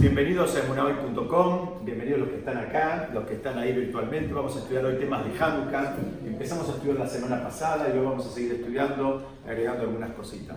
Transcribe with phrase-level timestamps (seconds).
[0.00, 4.32] Bienvenidos a emunahoy.com, bienvenidos los que están acá, los que están ahí virtualmente.
[4.32, 5.96] Vamos a estudiar hoy temas de Hanukkah.
[6.24, 10.56] Empezamos a estudiar la semana pasada y hoy vamos a seguir estudiando, agregando algunas cositas.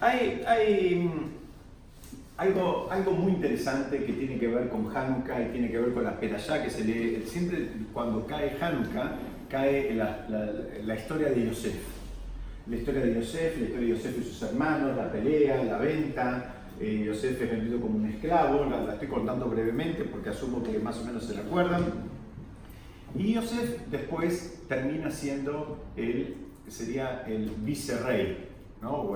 [0.00, 5.78] Hay, mm, algo, algo muy interesante que tiene que ver con Hanukkah y tiene que
[5.78, 7.24] ver con la Perashá que se lee.
[7.26, 9.18] Siempre cuando cae Hanukkah,
[9.50, 10.50] cae la, la,
[10.82, 11.76] la historia de Yosef.
[12.70, 16.55] La historia de Yosef, la historia de Yosef y sus hermanos, la pelea, la venta,
[16.80, 20.98] eh, Yosef es vendido como un esclavo, la, estoy contando brevemente porque asumo que más
[20.98, 21.84] o menos se recuerdan.
[23.14, 26.36] Y Yosef después termina siendo el,
[26.68, 28.48] sería el vicerrey,
[28.82, 29.10] ¿no?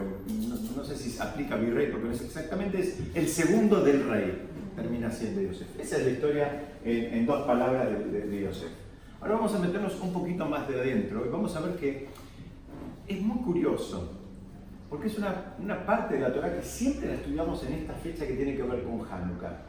[0.76, 4.48] no, sé si se aplica virrey porque no es exactamente, es el segundo del rey,
[4.74, 5.68] termina siendo Yosef.
[5.78, 8.70] Esa es la historia en, dos palabras de, de Yosef.
[9.20, 12.08] Ahora vamos a meternos un poquito más de adentro y vamos a ver que
[13.06, 14.19] es muy curioso
[14.90, 18.26] porque es una, una, parte de la Torah que siempre la estudiamos en esta fecha
[18.26, 19.62] que tiene que ver con Hanukkah.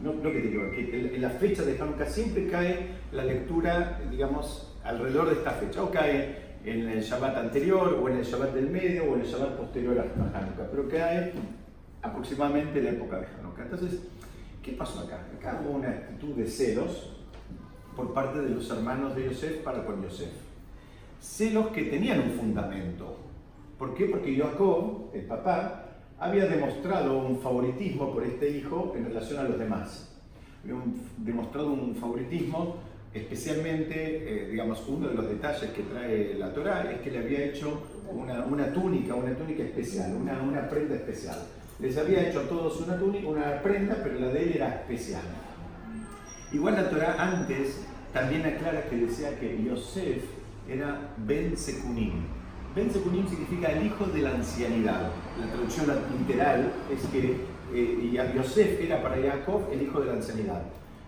[0.00, 3.24] No, no que tiene que ver, que en la fecha de Hanukkah siempre cae la
[3.24, 8.24] lectura, digamos, alrededor de esta fecha, o cae en el Shabbat anterior, o en el
[8.24, 11.32] Shabbat del medio, o en el Shabbat posterior a Hanukkah, pero cae
[12.00, 13.64] aproximadamente en la época de Hanukkah.
[13.64, 14.00] Entonces,
[14.62, 15.26] ¿qué pasó acá?
[15.36, 17.10] Acá hubo una actitud de celos
[17.96, 20.30] por parte de los hermanos de Yosef para con Yosef.
[21.20, 23.29] Celos que tenían un fundamento,
[23.80, 24.04] ¿Por qué?
[24.04, 25.86] Porque Jacob, el papá,
[26.18, 30.06] había demostrado un favoritismo por este hijo en relación a los demás.
[30.62, 30.76] Había
[31.16, 32.76] demostrado un favoritismo,
[33.14, 37.46] especialmente, eh, digamos, uno de los detalles que trae la Torá es que le había
[37.46, 37.80] hecho
[38.12, 41.38] una, túnica, una túnica especial, una, prenda especial.
[41.78, 45.22] Les había hecho a todos una túnica, una prenda, pero la de él era especial.
[46.52, 47.80] Igual la Torá antes
[48.12, 50.22] también aclara que decía que Yosef
[50.68, 52.39] era Ben Sekunim,
[52.74, 55.10] Ben Sekunim significa el hijo de la ancianidad.
[55.40, 55.86] La traducción
[56.18, 57.36] literal es que
[57.74, 60.62] eh, Yosef era para Jacob el hijo de la ancianidad.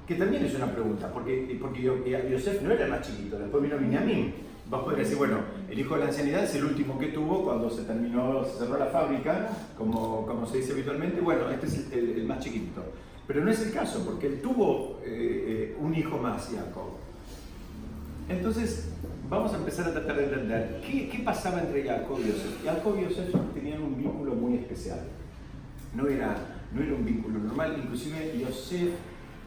[0.07, 1.83] Que también es una pregunta, porque, porque
[2.31, 4.35] Yosef no era más chiquito, después vino Binyamin.
[4.69, 5.39] Vas a poder decir, bueno,
[5.71, 8.79] el hijo de la ancianidad es el último que tuvo cuando se terminó, se cerró
[8.79, 12.83] la fábrica, como, como se dice habitualmente, bueno, este es el, más chiquito.
[13.27, 16.91] Pero no es el caso, porque él tuvo eh, eh, un hijo más, Jacob.
[18.29, 18.89] Entonces,
[19.33, 22.63] vamos a empezar a tratar de entender qué, pasaba entre Jacob y Yosef.
[22.63, 25.01] Jacob y Yosef tenían un vínculo muy especial.
[25.95, 26.37] No era,
[26.73, 28.91] no era un vínculo normal, inclusive Yosef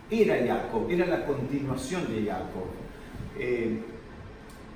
[0.10, 2.66] era Jacob, era la continuación de Jacob.
[3.38, 3.80] Eh,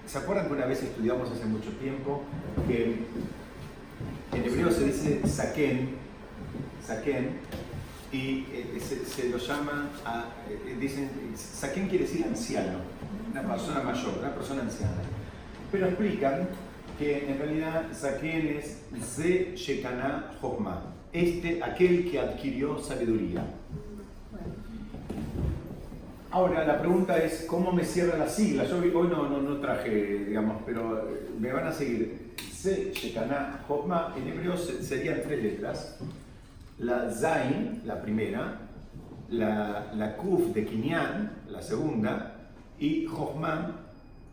[0.06, 2.22] ¿Se acuerdan que una vez estudiamos hace mucho tiempo
[2.68, 2.98] que
[4.34, 5.90] en hebreo se dice saken,
[6.86, 7.30] saken
[8.12, 12.99] y eh, se, lo llama, a, eh, dicen, saken quiere decir anciano
[13.40, 15.02] una persona mayor, una persona anciana.
[15.72, 16.48] Pero explican
[16.98, 20.82] que en realidad Zaken es Ze Shekana Chokma,
[21.14, 23.44] este, aquel que adquirió sabiduría.
[26.32, 28.64] Ahora, la pregunta es, ¿cómo me cierra la sigla?
[28.66, 32.34] Yo hoy no, no, no traje, digamos, pero me van a seguir.
[32.54, 35.98] Se Shekana Chokma, en hebreo serían tres letras.
[36.80, 38.60] La Zain, la primera,
[39.30, 42.39] la, la Kuf de Kinyan, la segunda,
[42.80, 43.76] y Jochman,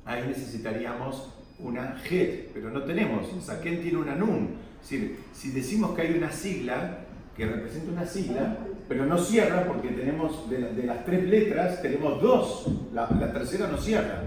[0.05, 3.27] ahí necesitaríamos una Het, pero no tenemos.
[3.45, 4.57] Saken tiene una Nun.
[4.83, 6.99] Es decir, si decimos que hay una sigla
[7.37, 8.57] que representa una sigla,
[8.89, 14.23] pero no cierra porque tenemos de, las tres letras, tenemos dos, la, tercera no cierra.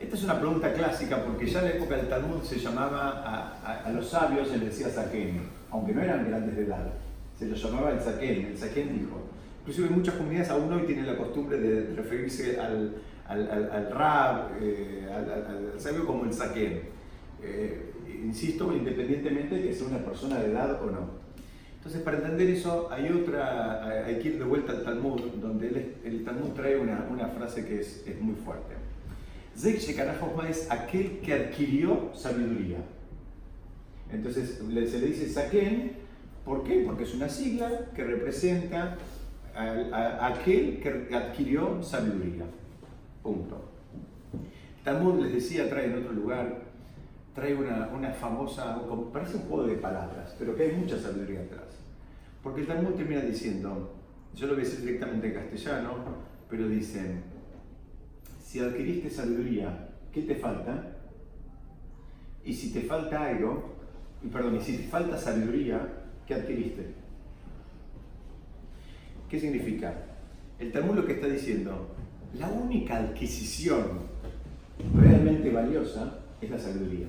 [0.00, 3.90] Esta es una pregunta clásica porque ya en la época del Talmud se llamaba a,
[3.92, 6.92] los sabios, se les decía Saken, aunque no eran grandes de edad,
[7.38, 9.22] se los llamaba el Saken, el Saken dijo.
[9.60, 12.96] Inclusive muchas comunidades aún hoy tienen la costumbre de referirse al,
[13.28, 16.82] al, al, rap, eh, al, sabio como el saquén.
[17.42, 17.92] Eh,
[18.24, 21.22] insisto, independientemente de que sea una persona de edad o no.
[21.76, 26.24] Entonces, para entender eso, hay otra, hay que ir de vuelta al Talmud, donde el,
[26.24, 28.74] Talmud trae una, una, frase que es, es muy fuerte.
[29.56, 29.76] Zek
[30.48, 32.78] es aquel que adquirió sabiduría.
[34.12, 35.92] Entonces, se le dice Saken,
[36.44, 36.84] ¿por qué?
[36.86, 38.96] Porque es una sigla que representa
[39.54, 42.44] a aquel que adquirió sabiduría.
[43.22, 43.62] Punto.
[44.84, 46.62] Talmud, les decía, trae en otro lugar,
[47.34, 48.80] trae una, una famosa,
[49.12, 51.78] parece un juego de palabras, pero que hay mucha sabiduría atrás.
[52.42, 53.92] Porque el Talmud termina diciendo,
[54.34, 55.94] yo lo voy a decir directamente en castellano,
[56.50, 57.22] pero dicen,
[58.42, 60.96] si adquiriste sabiduría, ¿qué te falta?
[62.44, 63.76] Y si te falta algo,
[64.32, 65.88] perdón, y si te falta sabiduría,
[66.26, 66.94] ¿qué adquiriste?
[69.30, 69.94] ¿Qué significa?
[70.58, 71.91] El Talmud lo que está diciendo,
[72.38, 74.00] la única adquisición
[74.94, 77.06] realmente valiosa es la sabiduría.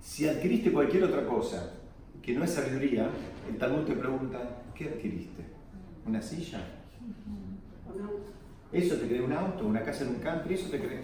[0.00, 1.74] Si adquiriste cualquier otra cosa
[2.22, 3.08] que no es sabiduría,
[3.48, 5.44] el Talmud te pregunta, ¿qué adquiriste?
[6.06, 6.60] ¿Una silla?
[8.72, 10.54] ¿Eso te cree un auto, una casa en un country?
[10.54, 11.00] ¿Eso te cree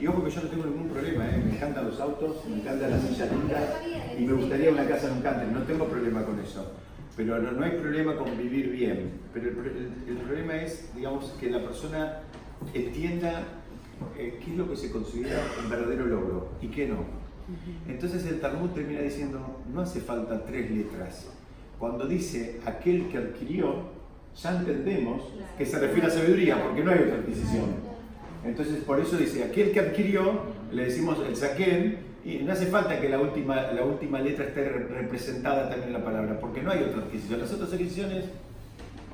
[0.00, 1.42] Y ojo que yo no tengo ningún problema, ¿eh?
[1.44, 3.62] me encantan los autos, me encantan las sillas lindas
[4.18, 6.72] y me gustaría una casa en un country, no tengo problema con eso.
[7.16, 9.10] Pero no, hay problema con vivir bien.
[9.34, 12.20] Pero el, problema es, digamos, que la persona
[12.72, 13.44] entienda
[14.18, 17.04] eh, qué es lo que se considera un verdadero logro y qué no.
[17.86, 21.26] Entonces el Talmud termina diciendo, no hace falta tres letras.
[21.78, 23.90] Cuando dice aquel que adquirió,
[24.40, 25.22] ya entendemos
[25.58, 27.92] que se refiere a sabiduría, porque no hay otra adquisición.
[28.44, 30.40] Entonces, por eso dice, aquel que adquirió,
[30.72, 34.68] le decimos el saquén, y no hace falta que la última, la última letra esté
[34.68, 37.40] representada también en la palabra, porque no hay otra adquisición.
[37.40, 38.24] Las otras adquisiciones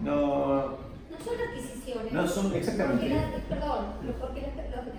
[0.03, 0.77] no...
[1.11, 2.13] No son adquisiciones.
[2.13, 3.09] No son, exactamente.
[3.49, 3.87] perdón,
[4.21, 4.53] porque las,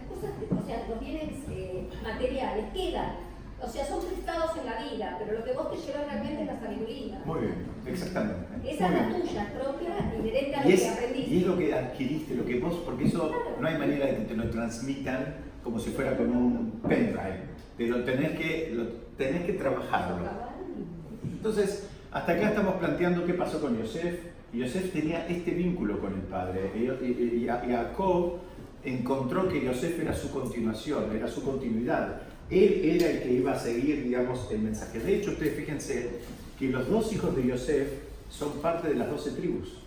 [0.10, 3.30] cosas, o sea, los bienes eh, materiales quedan
[3.62, 6.48] o sea, son prestados en la vida, pero lo que vos te llevas realmente es
[6.48, 7.22] la sabiduría.
[7.26, 7.56] Muy bien,
[7.86, 8.46] exactamente.
[8.64, 11.34] Esa es la tuya, propia, inherente a lo que aprendiste.
[11.34, 14.24] Y es lo que adquiriste, lo que vos, porque eso no hay manera de que
[14.24, 17.50] te lo transmitan como si fuera con un pendrive.
[17.80, 18.88] Te lo tenés que, lo,
[19.18, 20.18] tenés que trabajarlo.
[21.24, 24.20] Entonces, hasta acá estamos planteando qué pasó con Yosef.
[24.52, 26.72] Yosef tenía este vínculo con el padre.
[26.76, 28.40] Y, Jacob
[28.84, 32.24] encontró que Yosef era su continuación, era su continuidad.
[32.50, 35.00] Él era el que iba a seguir, digamos, el mensaje.
[35.00, 36.10] De hecho, ustedes fíjense
[36.60, 37.88] que los dos hijos de Yosef
[38.30, 39.78] son parte de las doce tribus.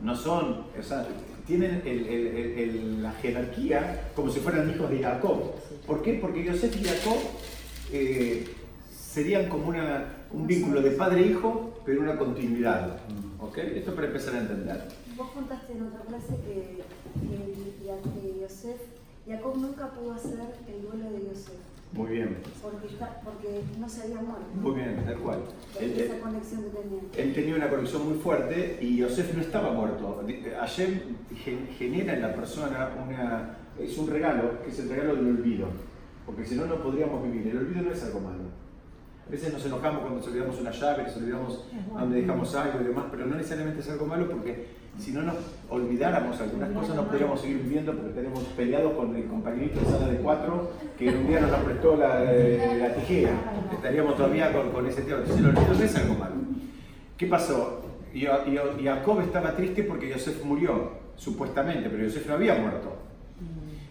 [0.00, 1.08] No son, o sea,
[1.44, 5.54] tienen la jerarquía como si fueran hijos de Jacob.
[5.86, 6.14] ¿Por qué?
[6.14, 7.18] Porque Yosef y Jacob
[7.92, 8.48] eh,
[8.90, 12.98] serían como una, un vínculo de padre-hijo, pero una continuidad.
[13.40, 13.58] ¿Ok?
[13.58, 14.88] Esto para empezar a entender.
[15.16, 16.82] Vos contaste en otra clase que,
[17.20, 18.80] que Yosef
[19.26, 20.38] Jacob nunca pudo hacer
[20.68, 21.54] el duelo de Yosef.
[21.92, 22.36] Muy bien.
[22.60, 22.88] Porque,
[23.24, 24.46] porque no se había muerto.
[24.54, 25.38] Muy bien, tal cual.
[25.80, 27.00] esa conexión que tenía.
[27.16, 30.22] Él tenía una conexión muy fuerte y Yosef no estaba muerto.
[30.58, 31.00] Hashem
[31.78, 35.68] genera en la persona una, es un regalo, que es el regalo del olvido.
[36.26, 37.48] Porque si no, no podríamos vivir.
[37.48, 38.44] El olvido no es algo malo.
[39.26, 42.84] A veces nos enojamos cuando nos olvidamos una llave, nos olvidamos dónde dejamos algo y
[42.84, 44.66] demás, pero no necesariamente es algo malo porque
[44.98, 45.36] si no nos
[45.70, 50.08] olvidáramos algunas cosas no podríamos seguir viviendo porque tenemos peleados con el compañerito de sala
[50.08, 53.32] de cuatro que un día nos prestó la, eh, la tijera.
[53.72, 55.18] Estaríamos todavía con, ese tema.
[55.18, 56.34] Entonces el olvido no es algo malo.
[57.16, 57.82] ¿Qué pasó?
[58.12, 58.26] Y,
[58.84, 62.94] Jacob estaba triste porque Yosef murió, supuestamente, pero Yosef no había muerto.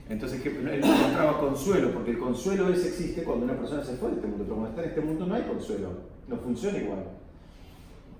[0.09, 4.09] Entonces él no encontraba consuelo, porque el consuelo es, existe cuando una persona se fue
[4.09, 5.89] de este mundo, pero cuando está en este mundo no hay consuelo,
[6.27, 7.03] no funciona igual.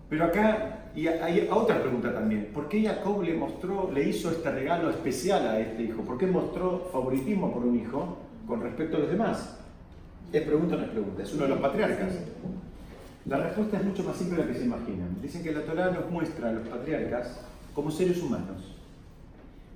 [0.10, 4.52] Pero acá y hay otra pregunta también, ¿por qué Jacob le mostró, le hizo este
[4.52, 6.04] regalo especial a este hijo?
[6.04, 9.58] ¿Por qué mostró favoritismo por un hijo con respecto a los demás?
[10.32, 12.14] Es pregunta o no es pregunta, es uno de los patriarcas.
[13.26, 15.18] La respuesta es mucho más simple de la que se imaginan.
[15.20, 17.40] Dicen que la Torah nos muestra a los patriarcas
[17.74, 18.73] como seres humanos,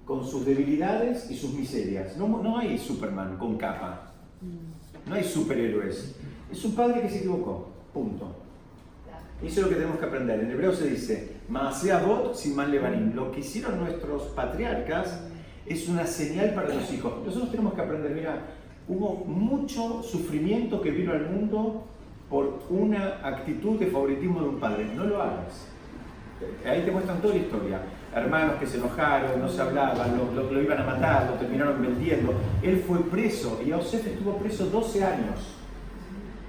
[0.08, 2.16] con sus debilidades y sus miserias.
[2.16, 4.14] No, no hay Superman con capa,
[5.06, 6.16] no hay superhéroes.
[6.50, 8.34] Es un padre que se equivocó, punto.
[9.44, 10.40] Eso es lo que tenemos que aprender.
[10.40, 13.14] En hebreo se dice, Maaseabot Siman Levanim.
[13.14, 15.20] Lo que hicieron nuestros patriarcas
[15.66, 17.14] es una señal para los hijos.
[17.26, 18.42] Nosotros tenemos que aprender, mira,
[18.88, 21.84] hubo mucho sufrimiento que vino al mundo
[22.30, 24.90] por una actitud de favoritismo de un padre.
[24.96, 25.68] No lo hagas.
[26.66, 27.82] Ahí te muestran toda la historia.
[28.20, 32.34] Hermanos que se enojaron, no se hablaban, lo, lo iban a matar, lo terminaron vendiendo.
[32.62, 35.58] Él fue preso y Josef estuvo preso 12 años.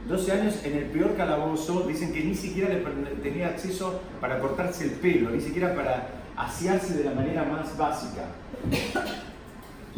[0.08, 2.80] 12 años en el peor calabozo, dicen que ni siquiera le
[3.22, 8.22] tenía acceso para cortarse el pelo, ni siquiera para asearse de la manera más básica.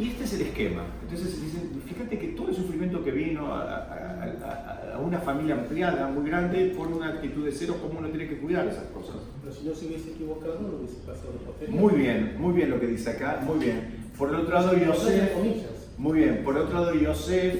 [0.00, 0.82] Y este es el esquema.
[1.02, 6.72] Entonces dicen, fíjate que todo el sufrimiento que vino a, una familia ampliada, muy grande,
[6.76, 9.16] por una actitud de cero, ¿cómo uno tiene que cuidar esas cosas?
[9.42, 11.32] Pero si no se hubiese equivocado, no hubiese pasado
[11.68, 14.10] Muy bien, muy bien lo que dice acá, muy bien.
[14.16, 15.32] Por el otro lado, Yosef,
[15.98, 17.56] muy bien, por el otro lado, Yosef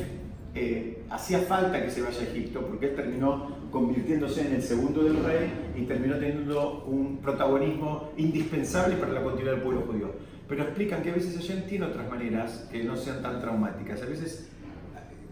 [0.55, 5.03] eh, hacía falta que se vaya a Egipto porque él terminó convirtiéndose en el segundo
[5.05, 10.30] del rey y terminó teniendo un protagonismo indispensable para la continuidad del pueblo judío.
[10.51, 14.03] Pero explican que a veces allá tiene otras maneras que no sean tan traumáticas.
[14.03, 14.49] A veces,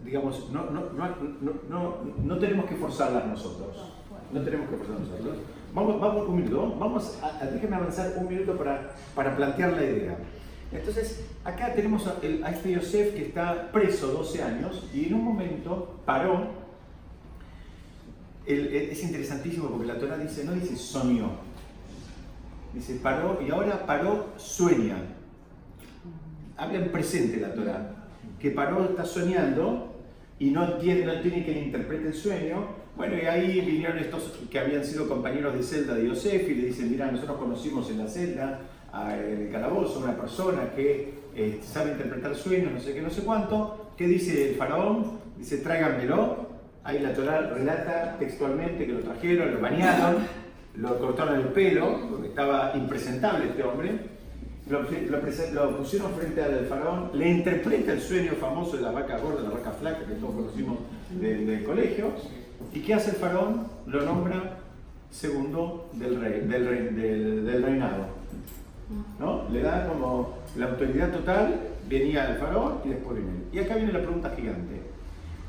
[0.05, 0.85] digamos, no, no,
[1.69, 3.91] no, no tenemos que forzarlas nosotros.
[4.31, 5.37] No tenemos que forzarlas nosotros.
[5.73, 10.17] Vamos, vamos un minuto, vamos a, déjenme avanzar un minuto para, para plantear la idea.
[10.71, 12.15] Entonces, acá tenemos a,
[12.51, 16.47] este Yosef que está preso 12 años y en un momento paró.
[18.45, 21.48] es interesantísimo porque la Torah dice, no dice soñó,
[22.73, 24.97] dice paró y ahora paró, sueña.
[26.57, 27.95] Habla en presente la Torah,
[28.39, 29.95] que paró está soñando
[30.39, 34.59] y no tiene, no tiene le interprete el sueño, Bueno, y ahí vinieron estos que
[34.59, 38.07] habían sido compañeros de celda de Yosef y le dicen, mira, nosotros conocimos en la
[38.07, 38.59] celda,
[38.93, 43.21] en el calabozo, una persona que eh, sabe interpretar sueños, no sé qué, no sé
[43.21, 43.91] cuánto.
[43.95, 45.19] ¿Qué dice el faraón?
[45.37, 46.49] Dice, tráiganmelo.
[46.83, 50.17] Ahí la Torah relata textualmente que lo trajeron, lo bañaron,
[50.79, 54.19] lo cortaron el pelo, porque estaba impresentable este hombre.
[54.69, 59.49] Lo, pusieron frente al faraón, le interpreta el sueño famoso de la vaca gorda, la
[59.49, 60.77] vaca flaca que todos conocimos
[61.19, 62.11] del, del colegio.
[62.73, 63.67] ¿Y qué hace el faraón?
[63.87, 64.57] Lo nombra
[65.09, 68.05] segundo del, rey, del, rey- del- reinado.
[69.19, 69.49] ¿no?
[69.49, 71.55] Le da como la autoridad total,
[71.87, 73.43] venía el faraón y después viene él.
[73.51, 74.81] Y acá viene la pregunta gigante.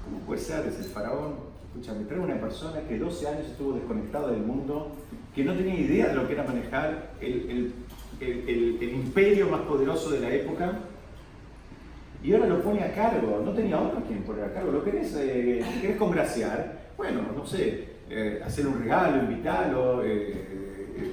[0.05, 1.35] ¿Cómo puede ser ese faraón?
[1.75, 4.93] Escúchame, trae una persona que 12 años estuvo desconectada del mundo,
[5.35, 7.73] que no tenía idea de lo que era manejar el,
[8.21, 10.73] el- el- imperio más poderoso de la época,
[12.23, 13.41] y ahora lo pone a cargo.
[13.45, 14.73] No tenía otro quien poner a cargo.
[14.73, 16.91] ¿Lo querés, eh, querés congraciar?
[16.97, 21.13] Bueno, no sé, eh, hacer un regalo, invitarlo, eh, eh,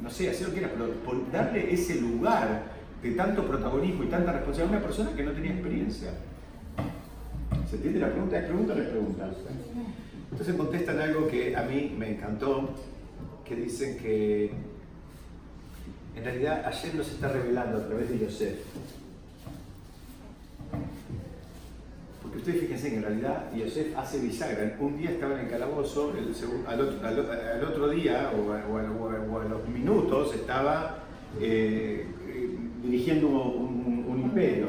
[0.00, 2.62] no sé, hacer lo que quieras, pero por darle ese lugar
[3.02, 6.10] de tanto protagonismo y tanta responsabilidad a una persona que no tenía experiencia.
[7.68, 8.38] ¿Se entiende la pregunta?
[8.38, 9.30] ¿Es pregunta o no es pregunta?
[10.30, 12.70] Entonces contestan algo que a mí me encantó,
[13.48, 14.50] que dicen que
[16.16, 18.58] en realidad ayer nos está revelando a través de Yosef.
[22.22, 24.76] Porque ustedes fíjense que en realidad Yosef hace bisagra.
[24.80, 26.34] Un día estaba en el calabozo, el
[26.66, 28.82] al, otro, al- otro día o a,
[29.48, 30.98] los minutos estaba
[31.40, 34.68] eh, eh, dirigiendo un, un- un imperio.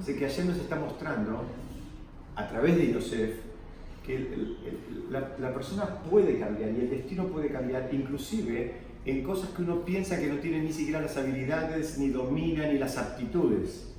[0.00, 1.42] Así que ayer nos está mostrando,
[2.36, 3.36] a través de Yosef,
[4.04, 8.72] que el- el- la, la persona puede cambiar y el destino puede cambiar, inclusive
[9.06, 12.78] en cosas que uno piensa que no tiene ni siquiera las habilidades, ni domina, ni
[12.78, 13.90] las aptitudes.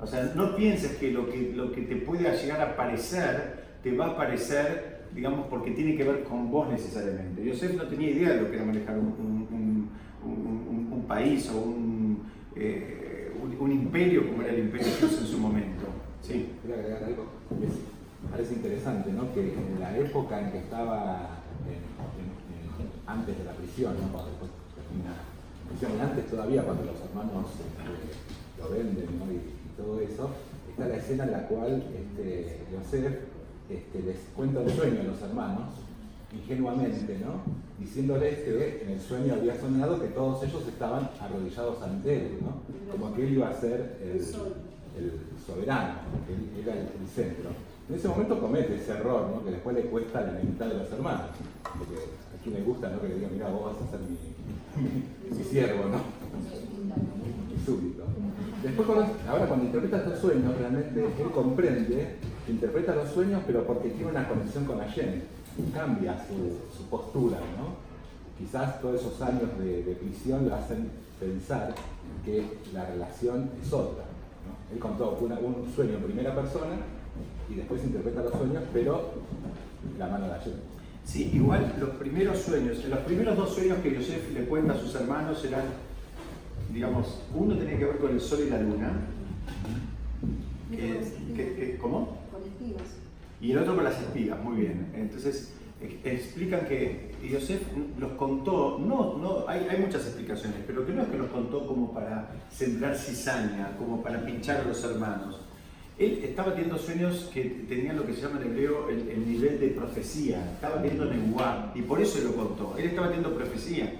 [0.00, 3.96] O sea, no pienses que lo que, lo que te puede llegar a parecer, te
[3.96, 7.44] va a parecer, digamos, porque tiene que ver con vos necesariamente.
[7.44, 9.48] Yosef no tenía idea de lo que era manejar un, un-
[10.24, 12.22] un- un- país o un,
[12.56, 15.84] eh, un- un imperio como era el imperio en su momento.
[16.22, 16.46] Sí.
[16.62, 17.26] Quería agregar algo.
[18.30, 19.32] Parece interesante, ¿no?
[19.32, 21.28] Que en la época en que estaba
[21.66, 24.08] en- en- en- antes de la prisión, ¿no?
[24.12, 29.26] Cuando después termina la prisión, y antes todavía cuando los hermanos este, lo venden, ¿no?
[29.32, 30.30] Y, y todo eso,
[30.70, 33.14] está la escena en la cual este, Yosef
[33.70, 35.68] este, les cuenta el sueño a los hermanos,
[36.32, 37.42] ingenuamente, ¿no?
[37.78, 42.62] Diciéndoles que en el sueño había soñado que todos ellos estaban arrodillados ante él, ¿no?
[42.92, 44.16] Como que él iba a ser el,
[44.98, 45.12] el
[45.46, 45.94] soberano,
[46.26, 47.50] que él era el, el centro.
[47.88, 49.44] En ese momento comete ese error, ¿no?
[49.44, 51.26] que después le cuesta la enemistad de los hermanos.
[51.62, 53.00] Porque a quien le gusta ¿no?
[53.00, 55.98] que le diga, mira, vos vas a ser mi, siervo, ¿no?
[57.50, 58.04] Mi súbdito.
[58.62, 58.88] Después,
[59.28, 62.16] ahora cuando interpreta estos sueños, realmente él comprende
[62.48, 65.20] interpreta los sueños, pero porque tiene una conexión con Hashem.
[65.72, 67.76] Cambia su, postura, ¿no?
[68.38, 71.74] Quizás todos esos años de, prisión lo hacen pensar
[72.24, 74.04] que la relación es otra.
[74.72, 76.76] Él contó un sueño en primera persona
[77.50, 79.12] y después interpreta los sueños, pero
[79.98, 80.52] la mano de Hashem.
[81.04, 84.94] Sí, igual los primeros sueños, los primeros dos sueños que Yosef le cuenta a sus
[84.94, 85.64] hermanos eran,
[86.72, 88.92] digamos, uno tenía que ver con el sol y la luna.
[90.70, 91.00] que-
[91.36, 92.18] que- que- ¿Cómo?
[92.32, 92.82] Con espigas.
[93.40, 94.90] Y el otro con las espigas, muy bien.
[94.94, 95.52] Entonces,
[96.02, 97.62] explican que Yosef
[97.98, 101.66] los contó, no, no, hay, hay muchas explicaciones, pero que no es que los contó
[101.66, 105.40] como para sembrar cizaña, como para pinchar a los hermanos.
[105.98, 109.60] Él estaba teniendo sueños que tenían lo que se llama en hebreo el, el nivel
[109.60, 112.74] de profecía, estaba teniendo nebuá, y por eso lo contó.
[112.76, 113.92] Él estaba teniendo profecía.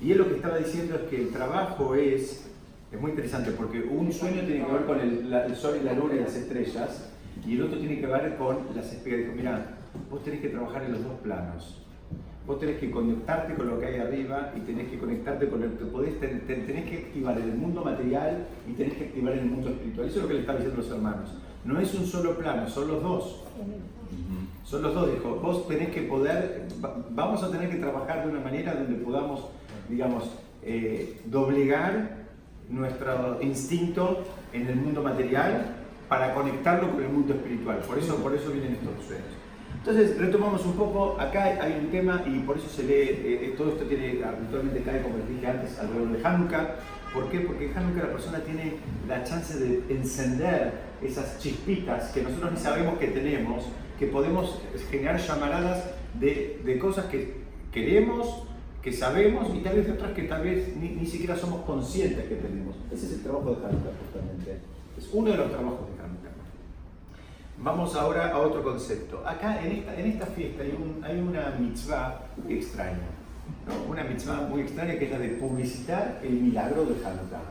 [0.00, 2.46] Y él lo que estaba diciendo es que el trabajo es,
[2.92, 5.84] es muy interesante, porque un sueño tiene que ver con el, la- el sol y
[5.84, 7.10] la luna y las estrellas,
[7.44, 9.04] y el otro tiene que ver con las.
[9.04, 9.76] Dijo, mira,
[10.08, 11.82] vos tenés que trabajar en los dos planos.
[12.48, 15.72] Vos tenés que conectarte con lo que hay arriba y tenés que conectarte con el
[15.72, 19.34] que podés, ten- ten- tenés que activar en el mundo material y tenés que activar
[19.34, 20.06] en el mundo espiritual.
[20.08, 21.30] Eso es lo que le estaba diciendo los hermanos.
[21.66, 23.44] No es un solo plano, son los dos.
[24.64, 28.30] Son los dos, dijo, vos tenés que poder, va- vamos a tener que trabajar de
[28.30, 29.44] una manera donde podamos,
[29.90, 30.24] digamos,
[30.62, 32.16] eh, doblegar
[32.70, 34.24] nuestro instinto
[34.54, 35.66] en el mundo material
[36.08, 37.78] para conectarlo con el mundo espiritual.
[37.86, 39.26] Por eso, por eso vienen estos sueños.
[39.78, 43.54] Entonces, retomamos un poco, acá hay un tema y por eso se lee, eh, eh,
[43.56, 46.74] todo esto tiene, habitualmente cae, como les dije antes, alrededor de Hanukkah.
[47.14, 47.40] ¿Por qué?
[47.40, 48.74] Porque Hanukkah la persona tiene
[49.06, 53.64] la chance de encender esas chispitas que nosotros ni sabemos que tenemos,
[53.98, 55.84] que podemos generar llamaradas
[56.18, 57.38] de, de cosas que
[57.72, 58.42] queremos,
[58.82, 62.24] que sabemos y tal vez de otras que tal vez ni, ni siquiera somos conscientes
[62.26, 62.76] que tenemos.
[62.92, 64.58] Ese es el trabajo de Hanukkah justamente.
[64.98, 65.97] Es uno de los trabajos de.
[67.60, 69.22] Vamos ahora a otro concepto.
[69.26, 73.08] Acá en esta, en esta fiesta hay, un- hay una mitzvah extraña,
[73.66, 73.90] ¿no?
[73.90, 77.42] una mitzvah muy extraña que es la de publicitar el milagro de Hanukkah.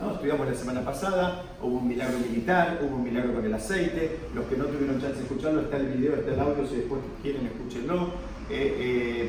[0.00, 0.12] ¿no?
[0.12, 4.44] Estudiamos la semana pasada, hubo un milagro militar, hubo un milagro con el aceite, los
[4.46, 7.46] que no tuvieron chance de escucharlo, está el video, está el audio, si después quieren
[7.46, 8.10] escúchenlo.
[8.50, 9.28] Eh, eh,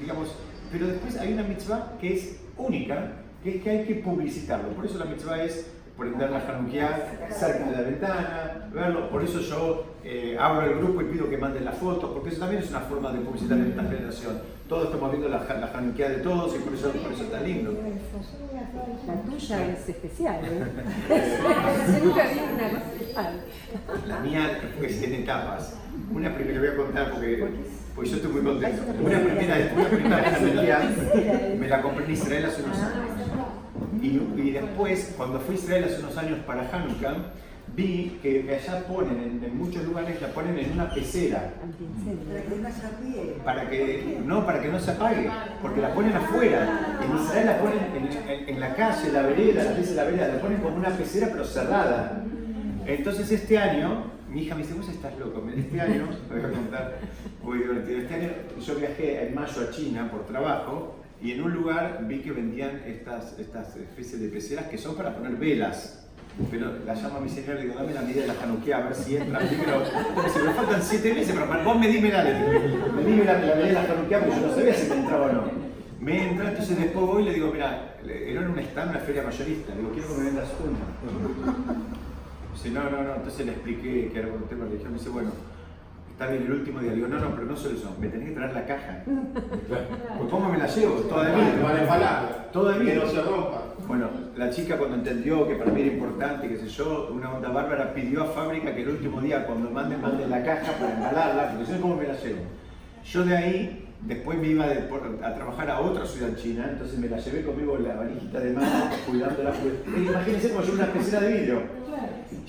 [0.00, 0.34] digamos,
[0.72, 3.12] pero después hay una mitzvah que es única,
[3.44, 4.68] que es que hay que publicitarlo.
[4.70, 5.66] Por eso la mitzvah es
[5.98, 9.10] prender la Hanukkah cerca de la ventana, verlo.
[9.10, 12.38] Por eso yo eh, abro el grupo y pido que manden las fotos, porque eso
[12.38, 14.40] también es una forma de publicitar en esta generación.
[14.68, 17.74] Todos estamos viendo la, la de todos y por eso, por eso está lindo.
[19.06, 20.64] La tuya es especial, ¿eh?
[22.04, 24.06] Nunca vi una.
[24.06, 25.78] La mía pues, tiene etapas.
[26.12, 27.44] Una primera voy a contar porque,
[27.94, 28.82] porque yo estoy muy contento.
[29.02, 33.07] Una primera, una primera Hanukkah me la compré en Israel hace unos años.
[34.02, 37.16] Y, y después, cuando fui a Israel hace unos años para Hanukkah,
[37.76, 41.52] vi que allá ponen, en, en muchos lugares la ponen en una pecera.
[43.44, 45.28] Para que, no, para que no se apague,
[45.60, 46.98] porque la ponen afuera.
[47.02, 49.64] En Israel la ponen en, en- en la calle, la vereda,
[49.94, 52.24] la vereda, la ponen como una pecera pero cerrada.
[52.86, 56.96] Entonces este año, mi hija me dice, vos estás loco, este año, voy a contar,
[57.42, 58.28] muy divertido, este año
[58.66, 62.82] yo viajé en mayo a China por trabajo y en un lugar vi que vendían
[62.86, 66.04] estas, estas especies de peceras que son para poner velas.
[66.52, 68.76] Pero la llamo a mi señora y le digo, dame la medida de la Hanukkah
[68.76, 69.40] a ver si entra.
[69.40, 73.56] Pero, si me faltan siete meses, pero vos me dime la, me dime la, medida
[73.56, 75.42] de la Hanukkah porque yo no sabía si me entraba o no.
[76.00, 79.24] Me entra, entonces después voy y le digo, mira, era en un stand, una feria
[79.24, 81.78] mayorista, le digo, quiero que me vendas una.
[82.54, 85.30] Dice, no, no, no, entonces le expliqué que era un tema religión, me dice, bueno,
[86.18, 88.34] está bien el último día, digo, no, no, pero no solo eso, me tenés que
[88.34, 89.04] traer la caja.
[89.68, 91.80] Pues cómo me la llevo, toda de Te van a mí.
[91.82, 92.48] embalar.
[92.52, 93.62] Todo de Que no se rompa.
[93.86, 97.50] Bueno, la chica cuando entendió que para mí era importante, qué sé yo, una onda
[97.50, 101.50] bárbara, pidió a fábrica que el último día cuando manden, manden la caja para embalarla,
[101.52, 102.40] porque sé cómo me la llevo.
[103.04, 107.18] Yo de ahí, después me iba a trabajar a otra ciudad china, entonces me la
[107.18, 109.52] llevé conmigo la valijita de mano, cuidándola.
[109.52, 111.62] porque- Imagínense como yo una pecera de vidrio.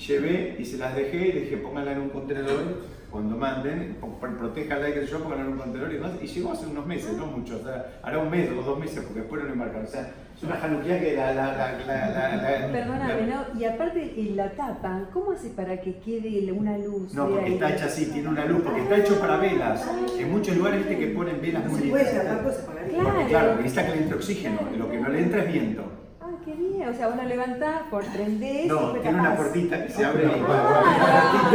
[0.08, 2.62] Llevé y se las dejé y dije, pónganla en un contenedor
[3.10, 6.12] cuando manden, po- pro- protéjanla y que yo, pónganla en un contenedor y demás.
[6.22, 9.02] Y llegó hace unos meses, no mucho, o sea, hará un mes o dos meses
[9.04, 9.84] porque después no lo embarcan.
[9.84, 11.34] O sea, es una januquía que la...
[11.34, 13.60] la, la, la, la, la- Perdóname, la- ¿no?
[13.60, 17.12] Y aparte en la tapa, ¿cómo hace para que quede una luz?
[17.14, 17.52] No, porque ahí?
[17.54, 19.86] está hecha así, tiene una luz, porque está hecho para velas.
[20.18, 22.06] En muchos lugares viste que ponen velas muy lindas.
[22.42, 23.56] Porque claro, Claro.
[23.56, 25.82] necesita que le entre oxígeno, lo que no le entra es viento.
[26.40, 26.88] Ah, qué bien.
[26.88, 30.44] O sea, vos lo levantás, por prendés No, tiene una puertita que se abre y...
[30.48, 31.50] Ah.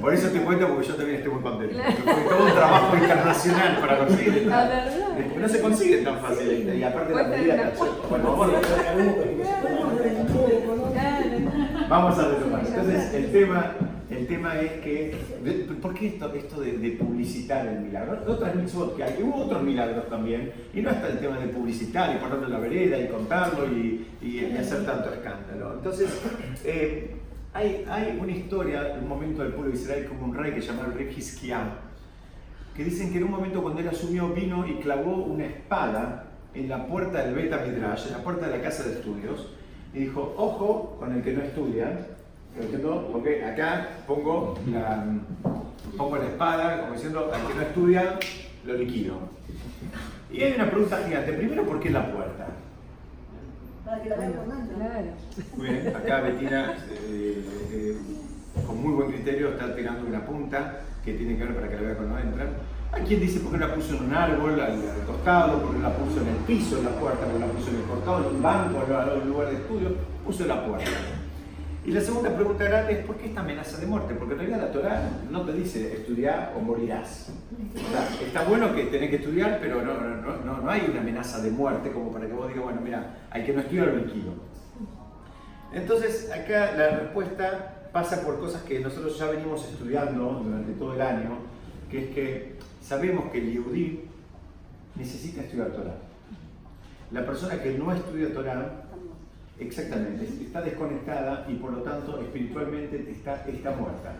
[0.00, 1.76] Por eso te cuento, porque yo también estoy muy contento.
[2.04, 4.50] Fue todo un trabajo internacional para conseguir esta.
[4.50, 5.08] La verdad.
[5.14, 6.74] Porque no se consigue tan fácil.
[6.74, 7.72] Y aparte la medida
[8.08, 8.36] bueno,
[11.88, 12.62] vamos a retomar.
[12.66, 13.74] Entonces, el tema,
[14.10, 15.14] el tema es que.
[15.80, 18.18] ¿Por qué esto, esto de, de publicitar el milagro?
[18.26, 22.14] Otras mitzvot que hay, hubo otros milagros también, y no está el tema de publicitar
[22.14, 25.74] y ponerlo en la vereda y contarlo y, y- y hacer tanto escándalo.
[25.74, 26.10] Entonces,
[26.64, 27.16] eh,
[27.52, 30.68] hay, hay una historia, un momento del pueblo de Israel como un rey que se
[30.68, 31.78] llama el rey Hizkiah,
[32.76, 36.68] que dicen que en un momento cuando él asumió vino y clavó una espada en
[36.68, 39.52] la puerta del Beta Midrash, en la puerta de la casa de estudios,
[39.94, 42.06] y dijo, ojo con el que no estudia,
[42.56, 43.08] ¿Lo entiendo?
[43.12, 45.04] Porque acá pongo la,
[45.96, 48.18] pongo la espada, como diciendo, al que no estudia,
[48.64, 49.14] lo liquido.
[50.32, 51.32] Y hay una pregunta gigante.
[51.32, 52.48] Primero, ¿por qué la puerta?
[53.84, 54.46] Para que la vean por.
[55.56, 57.96] Muy bien, acá Betina, eh, eh,
[58.66, 61.82] con muy buen criterio, está tirando una punta que tiene que ver para que la
[61.82, 62.48] vea cuando entran.
[62.92, 65.80] Hay quien dice por qué la puso en un árbol al, al costado, por qué
[65.80, 68.28] la puso en el piso de la puerta, por qué la puso en el costado,
[68.28, 70.90] en un banco, en un lugar de estudio, puso en la puerta.
[71.90, 74.14] Y la segunda pregunta grande es ¿por qué esta amenaza de muerte?
[74.14, 77.32] Porque en realidad la Torah no te dice estudiar o morirás.
[77.74, 81.42] Sea, está bueno que tenés que estudiar, pero no, no, no, no hay una amenaza
[81.42, 84.34] de muerte como para que vos digas, bueno, mira, hay que no estudiar lo liquido.
[85.72, 91.00] Entonces, acá la respuesta pasa por cosas que nosotros ya venimos estudiando durante todo el
[91.00, 91.38] año,
[91.90, 94.04] que es que sabemos que el Yehudí
[94.94, 95.96] necesita estudiar Torah.
[97.10, 98.79] La persona que no estudia Torah,
[99.60, 104.14] exactamente, está desconectada y por lo tanto espiritualmente está, está muerta.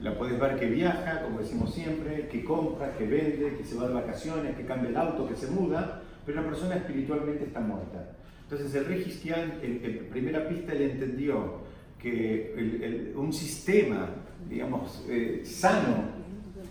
[0.00, 3.88] La puedes ver que viaja, como decimos siempre, que compra, que vende, que se va
[3.88, 8.10] de vacaciones, que cambia el auto, que se muda, pero la persona espiritualmente está muerta.
[8.42, 11.64] Entonces el rey en, primera pista, él entendió
[12.00, 14.10] que un sistema,
[14.48, 16.24] digamos, eh, sano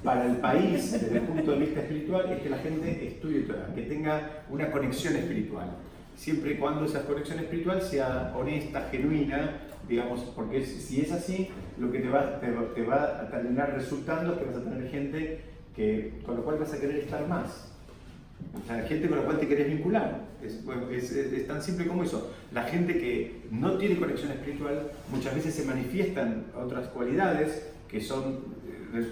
[0.04, 3.74] para el país desde el punto de vista espiritual es que la gente estudie Torah,
[3.74, 5.78] que tenga una conexión espiritual.
[6.24, 9.60] Siempre y cuando esa conexión espiritual sea honesta, genuina
[9.90, 14.56] digamos, porque si es así, lo que te va, a terminar resultando es que vas
[14.56, 15.42] a tener gente
[15.76, 17.68] que, con lo cual vas a querer estar más.
[18.88, 20.22] Gente con la cual te querés vincular.
[20.42, 22.32] Es, es- tan simple como eso.
[22.54, 28.40] La gente que no tiene conexión espiritual muchas veces se manifiestan otras cualidades que son,
[28.94, 29.04] eh,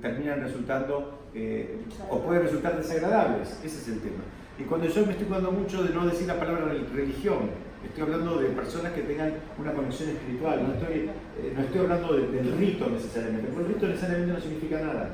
[0.00, 1.76] terminan resultando eh,
[2.08, 3.50] o pueden resultar desagradables.
[3.62, 4.24] Ese es el tema.
[4.58, 7.50] Y cuando yo me estoy cuidando mucho de no decir la palabra rel- religión,
[7.84, 12.14] estoy hablando de personas que tengan una conexión espiritual, no estoy, eh, no estoy hablando
[12.16, 15.10] de- del rito necesariamente, porque el rito necesariamente no significa nada.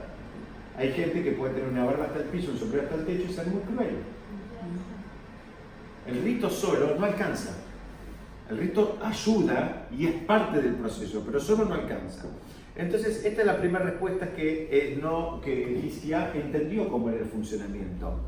[0.76, 3.24] Hay gente que puede tener una barba hasta el piso, un sombrero hasta el techo
[3.28, 3.96] y ser muy cruel.
[6.06, 7.56] El rito solo no alcanza.
[8.50, 12.24] El rito ayuda y es parte del proceso, pero solo no alcanza.
[12.74, 17.26] Entonces, esta es la primera respuesta que, eh, no, que Hizkia entendió cómo era el
[17.26, 18.18] funcionamiento.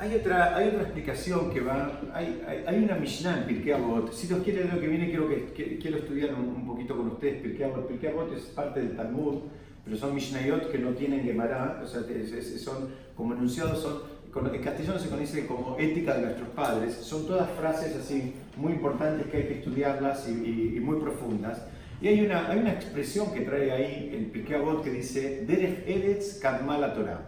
[0.00, 4.12] Hay otra, hay otra explicación que va, hay, hay, hay una Mishnah en Pirkei Avot.
[4.12, 7.08] Si Dios quiere, lo que viene quiero, que, que- quiero estudiar un, un poquito con
[7.08, 7.64] ustedes Pirkei
[8.10, 8.32] Avot.
[8.32, 9.40] Es parte del Talmud,
[9.84, 14.02] pero son Mishnayot que no tienen Gemara, o sea, es- es- son como enunciados, son,
[14.54, 16.94] en castellano se conoce como ética de nuestros padres.
[16.94, 21.60] Son todas frases así muy importantes que hay que estudiarlas y, y- y muy profundas.
[22.00, 25.88] Y hay una, hay una expresión que trae ahí el Pirkei Avot que dice, Derech
[25.88, 27.20] Eretz Kadma la Torah.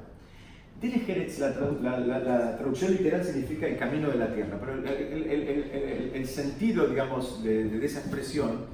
[0.81, 4.57] Derech Eretz, la, tradu- la- la- la traducción literal significa el camino de la tierra,
[4.59, 8.65] pero el, el- el- el- sentido, digamos, de, de esa expresión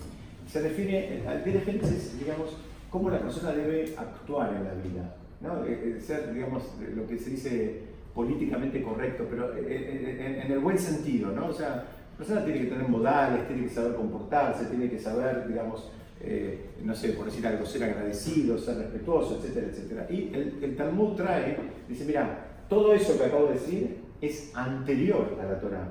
[0.48, 1.42] se refiere al
[1.90, 2.56] es, digamos,
[2.90, 5.64] cómo la persona debe actuar en la vida, ¿no?
[5.66, 6.62] Eh, eh, ser, digamos,
[6.94, 7.80] lo que se dice
[8.14, 11.48] políticamente correcto, pero eh, en el buen sentido, ¿no?
[11.48, 11.68] O sea,
[12.12, 16.70] la persona tiene que tener modales, tiene que saber comportarse, tiene que saber, digamos, eh,
[16.82, 20.06] no sé, por decir algo, ser agradecido, ser respetuoso, etcétera, etcétera.
[20.10, 21.56] Y el, Talmud trae,
[21.88, 25.88] dice, mira, todo eso que acabo de decir es anterior a la Torah.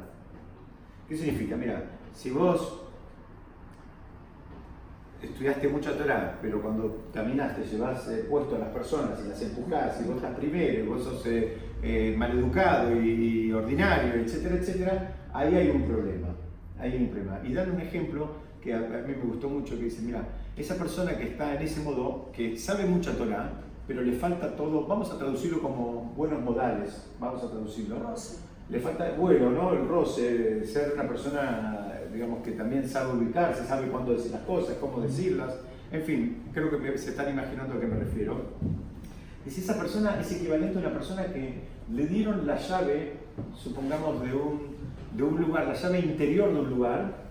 [1.08, 1.56] ¿Qué significa?
[1.56, 1.84] Mira,
[2.14, 2.82] si vos
[5.22, 10.00] estudiaste mucha Torah, pero cuando caminaste llevas eh, puesto a las personas y las empujás,
[10.02, 15.56] y vos estás primero, y vos sos eh, eh, maleducado y, ordinario, etcétera, etcétera, ahí
[15.56, 16.28] hay un problema.
[16.80, 17.40] Hay un problema.
[17.44, 21.16] Y dan un ejemplo que a, mí me gustó mucho, que dice, mira, esa persona
[21.16, 23.52] que está en ese modo, que sabe mucha Torah,
[23.88, 28.00] pero le falta todo, vamos a traducirlo como buenos modales, vamos a traducirlo.
[28.00, 28.40] Roce.
[28.68, 29.74] Le falta, bueno, ¿no?
[29.74, 34.78] El roce, ser una persona, digamos, que también sabe ubicarse, sabe cuándo decir las cosas,
[34.82, 35.54] cómo decirlas.
[35.92, 38.36] En fin, creo que se están imaginando a qué me refiero.
[39.48, 41.62] Si esa persona es equivalente a una persona que
[41.94, 43.18] le dieron la llave,
[43.56, 44.76] supongamos, de un,
[45.16, 47.25] de un lugar, la llave interior de un lugar,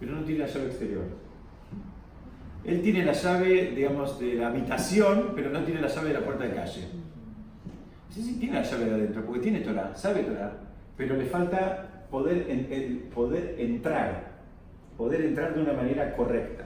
[0.00, 1.04] pero no tiene la llave exterior.
[2.64, 6.24] Él tiene la llave, digamos, de la habitación, pero no tiene la llave de la
[6.24, 6.88] puerta de calle.
[8.08, 10.58] Sí, sí, tiene la llave de adentro, porque tiene Torah, sabe Torah,
[10.96, 12.46] pero le falta poder,
[13.58, 14.32] entrar,
[14.96, 16.64] poder entrar de una manera correcta.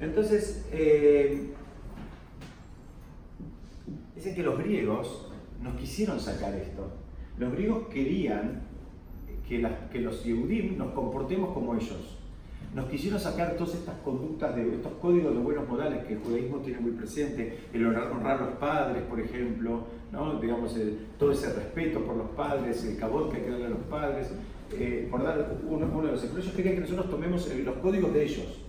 [0.00, 1.50] Entonces, eh,
[4.14, 5.30] dicen que los griegos
[5.62, 6.90] nos quisieron sacar esto.
[7.38, 8.62] Los griegos querían
[9.48, 12.15] que los Yehudim nos comportemos como ellos.
[12.76, 16.58] Nos quisieron sacar todas estas conductas, de estos códigos de buenos modales que el judaísmo
[16.58, 20.38] tiene muy presente, el honrar, honrar a los padres, por ejemplo, ¿no?
[20.38, 20.76] digamos,
[21.18, 24.30] todo ese respeto por los padres, el cabot que hay que darle a los padres,
[24.72, 26.44] eh, por dar uno, uno de los ejemplos.
[26.44, 28.60] Ellos querían que nosotros tomemos eh, los códigos de ellos.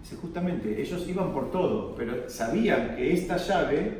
[0.00, 3.98] Dice, justamente, ellos iban por todo, pero sabían que esta llave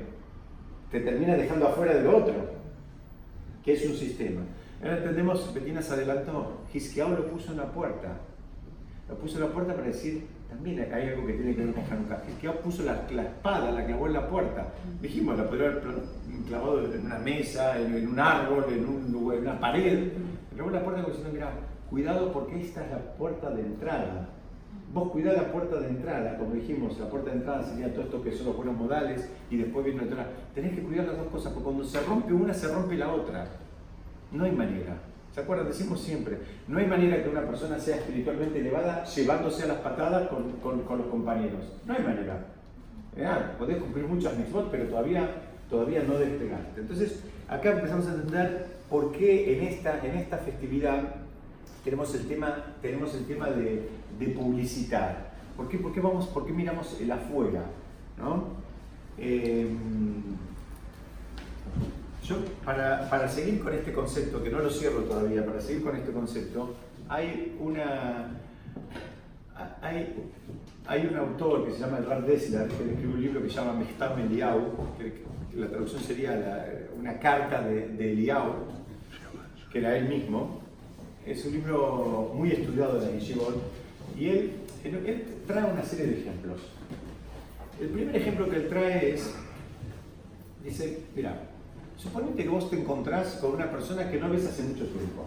[0.90, 2.32] te termina dejando afuera del otro,
[3.62, 4.40] que es un sistema.
[4.80, 8.18] Ahora entendemos, Betina se adelantó, Hisquiao lo puso en la puerta.
[9.08, 11.84] Lo puso en la puerta para decir, también hay algo que tiene que ver con
[11.84, 12.22] Hanukkah.
[12.28, 14.72] Hisquiao puso la, la espada, la clavó en la puerta.
[15.00, 15.82] Dijimos, la podría haber
[16.48, 20.12] clavado en una mesa, en, en un árbol, en, un lugar, en una pared.
[20.54, 21.52] Clavó en la puerta como diciendo, mira,
[21.88, 24.28] cuidado porque esta es la puerta de entrada.
[24.92, 28.22] Vos cuidá la puerta de entrada, como dijimos, la puerta de entrada sería todo esto
[28.22, 30.26] que son los buenos modales y después viene la otra.
[30.54, 33.46] Tenés que cuidar las dos cosas, porque cuando se rompe una, se rompe la otra.
[34.32, 34.96] No hay manera.
[35.36, 35.68] ¿Se acuerdan?
[35.68, 40.28] Decimos siempre, no hay manera que una persona sea espiritualmente elevada llevándose a las patadas
[40.28, 41.74] con, con- los compañeros.
[41.84, 42.46] No hay manera.
[43.22, 45.28] Ah, podés cumplir muchas mitzvot, pero todavía,
[45.68, 46.80] todavía no despegaste.
[46.80, 51.02] Entonces, acá empezamos a entender por qué en esta, en esta festividad
[51.84, 55.32] tenemos el tema, tenemos el tema de, de publicitar.
[55.54, 57.62] ¿Por qué, por qué vamos, por qué miramos el afuera?
[58.16, 58.44] ¿no?
[59.18, 59.68] Eh,
[62.26, 66.12] yo, para, seguir con este concepto, que no lo cierro todavía, para seguir con este
[66.12, 66.74] concepto,
[67.08, 67.78] hay un
[71.16, 74.72] autor que se llama Edward Dessler, que escribió un libro que se llama Mechtam Eliau,
[74.98, 75.24] que,
[75.56, 78.56] la traducción sería una carta de, de Eliau,
[79.72, 80.60] que era él mismo.
[81.24, 83.56] Es un libro muy estudiado de Yeshivot,
[84.18, 84.52] Y él,
[84.84, 86.60] él trae una serie de ejemplos.
[87.80, 89.34] El primer ejemplo que él trae es,
[90.62, 91.40] dice, mira,
[91.96, 95.24] suponete que vos te encontrás con una persona que no ves hace mucho tiempo.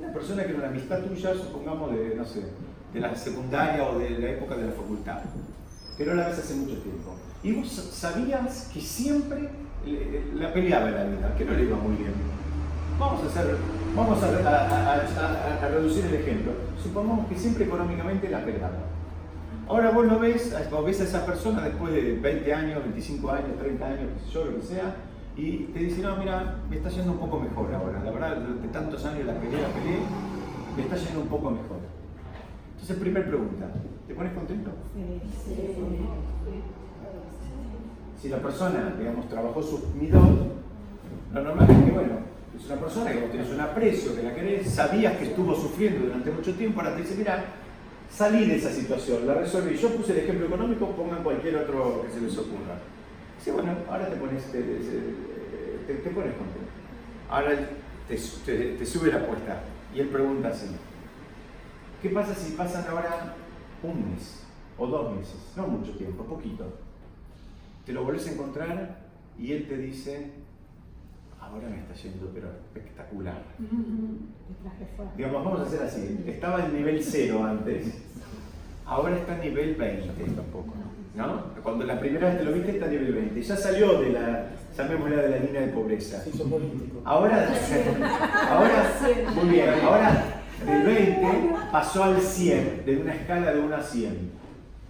[0.00, 2.42] Una persona que era una amistad tuya, supongamos de, no sé,
[2.92, 5.18] de la secundaria o de la época de la facultad,
[5.96, 7.14] que no la ves hace mucho tiempo.
[7.42, 9.48] Y vos sabías que siempre
[10.34, 12.12] la peleaba en la vida, que no le iba muy bien.
[12.98, 13.56] Vamos a hacer,
[13.94, 16.52] vamos a, a- a- a- reducir el ejemplo.
[16.82, 18.78] Supongamos que siempre económicamente la peleaba.
[19.68, 23.58] Ahora vos lo ves, vos ves a esa persona después de 20 años, 25 años,
[23.58, 24.94] 30 años, yo, lo que sea,
[25.36, 28.00] y te dice, no, mira, me está yendo un poco mejor ahora.
[28.04, 29.98] La verdad, durante tantos años la peleé, la peleé,
[30.76, 31.78] me está yendo un poco mejor.
[32.72, 33.66] Entonces, primer pregunta,
[34.06, 34.70] ¿te pones contento?
[38.20, 40.52] Si la persona, digamos, trabajó su midón,
[41.32, 42.14] lo normal es que, bueno,
[42.56, 46.06] es una persona que vos tenés un aprecio, que la querés, sabías que estuvo sufriendo
[46.06, 47.44] durante mucho tiempo, ahora te dice, mira,
[48.08, 49.76] salí de esa situación, la resolví.
[49.76, 52.78] Yo puse el ejemplo económico, pongan cualquier otro que se les ocurra.
[53.44, 56.70] Sí, bueno, ahora te pones, te, te- te pones contento.
[57.28, 57.50] Ahora
[58.08, 59.60] te, sube la apuesta
[59.94, 60.66] y él pregunta así,
[62.02, 63.34] ¿qué pasa si pasan ahora
[63.82, 64.44] un mes
[64.78, 65.36] o dos meses?
[65.56, 66.72] No mucho tiempo, poquito.
[67.84, 68.98] Te lo volvés a encontrar
[69.38, 70.30] y él te dice,
[71.38, 73.42] ahora me está yendo, pero espectacular.
[75.18, 76.24] Digamos, vamos a hacer así.
[76.26, 77.86] Estaba en nivel 0 antes,
[78.86, 80.74] ahora está en nivel 20 tampoco.
[80.76, 80.93] ¿No?
[81.62, 83.42] Cuando la primera vez te lo viste está en nivel 20.
[83.42, 84.46] Ya salió de la,
[84.76, 86.22] llamémosla de la línea de pobreza.
[86.24, 87.02] Político.
[87.04, 87.48] Ahora,
[88.50, 88.72] ahora,
[89.34, 91.26] muy bien, ahora del 20
[91.70, 94.30] pasó al 100, de una escala de 1 a 100.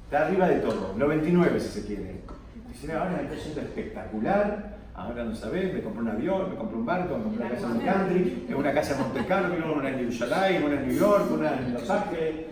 [0.05, 2.23] Está arriba de todo, 99 si se quiere.
[2.69, 6.77] Dice, ahora me está yendo espectacular, ahora no sabés, me compré un avión, me compré
[6.79, 9.75] un barco, me compré una casa en un country, en una casa en Monte Carlo,
[9.75, 12.47] una en Jerusalén, una en New York, una en Los Ángeles.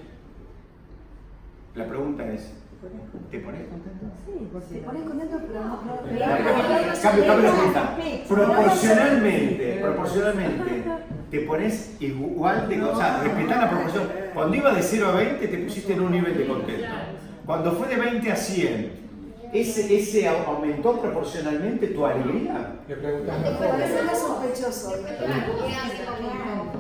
[1.75, 2.53] La pregunta es,
[3.31, 4.07] ¿te pones contento?
[4.25, 5.81] Sí, porque Te pones contento, pero no.
[7.03, 7.97] Cambio, cambio la pregunta.
[8.29, 10.85] Proporcionalmente, proporcionalmente,
[11.31, 14.09] te pones igual de o sea, respetar la proporción.
[14.35, 16.87] Cuando iba de 0 a 20, te pusiste en un nivel de contento.
[17.47, 18.93] Cuando fue de 20 a 100,
[19.53, 22.81] ¿ese, ese aumentó proporcionalmente tu alegría?
[22.89, 24.97] Le preguntamos Me parece algo sospechoso.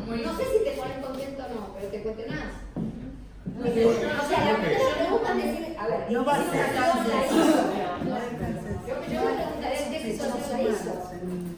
[0.06, 2.62] No sé si te pones contento o no, pero te cuestionás.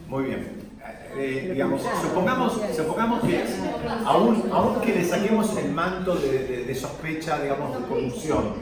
[0.09, 0.65] Muy bien.
[1.17, 3.45] Eh, digamos, supongamos, supongamos que
[4.05, 8.55] aún, aún que le saquemos el manto de, de- sospecha, digamos, de corrupción,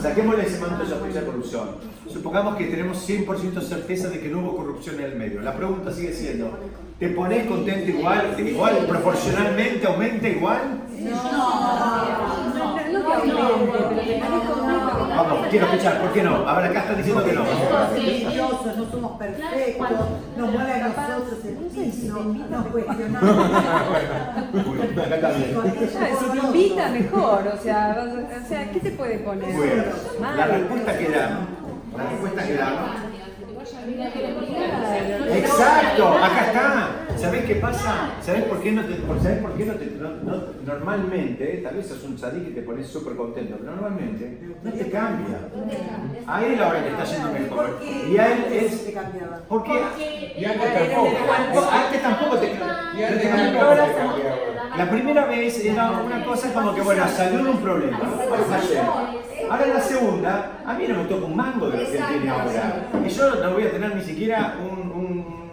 [0.00, 1.76] saquémosle ese manto de sospecha de corrupción.
[2.10, 5.42] Supongamos que tenemos 100% certeza de que no hubo corrupción en el medio.
[5.42, 6.58] La pregunta sigue siendo,
[6.98, 8.34] ¿te pones contento igual?
[8.38, 10.80] ¿Igual proporcionalmente aumenta igual?
[11.00, 11.10] no,
[13.00, 15.03] no que aumente, pero te pones contento.
[15.16, 16.36] Vamos, quiero escuchar, ¿por qué no?
[16.48, 17.44] Ahora acá están diciendo que no.
[17.44, 19.90] somos no somos perfectos,
[20.36, 23.50] nos mueve a nosotros el piso, nos cuestionamos.
[25.04, 25.56] Acá también.
[26.18, 27.52] Si te invita, mejor.
[27.58, 29.48] O sea, a- o sea, ¿qué te puede poner?
[29.54, 29.84] Bien.
[30.36, 31.40] La respuesta que da,
[31.96, 32.70] la respuesta que da.
[35.36, 36.88] Exacto, acá está.
[37.16, 38.10] ¿Sabés qué pasa?
[38.22, 41.76] ¿Sabés por qué no te, por- ¿sabés por qué no te, no- no- normalmente, tal
[41.76, 45.38] vez sos un sadí que te pones súper contento, pero normalmente no te cambia.
[46.26, 47.70] A él ahora le está yendo mejor.
[47.70, 48.08] ¿Por qué?
[48.12, 49.40] Y a él es, cambiaba?
[49.48, 53.74] porque, y antes tampoco, antes tampoco te, cambiaba.
[54.76, 58.00] la primera vez era una cosa como que, bueno, salió de un problema.
[59.50, 62.30] Ahora la segunda, a mí no me toca un mango de lo que él tiene
[62.30, 62.86] ahora.
[63.04, 65.43] Y yo no voy a tener ni siquiera un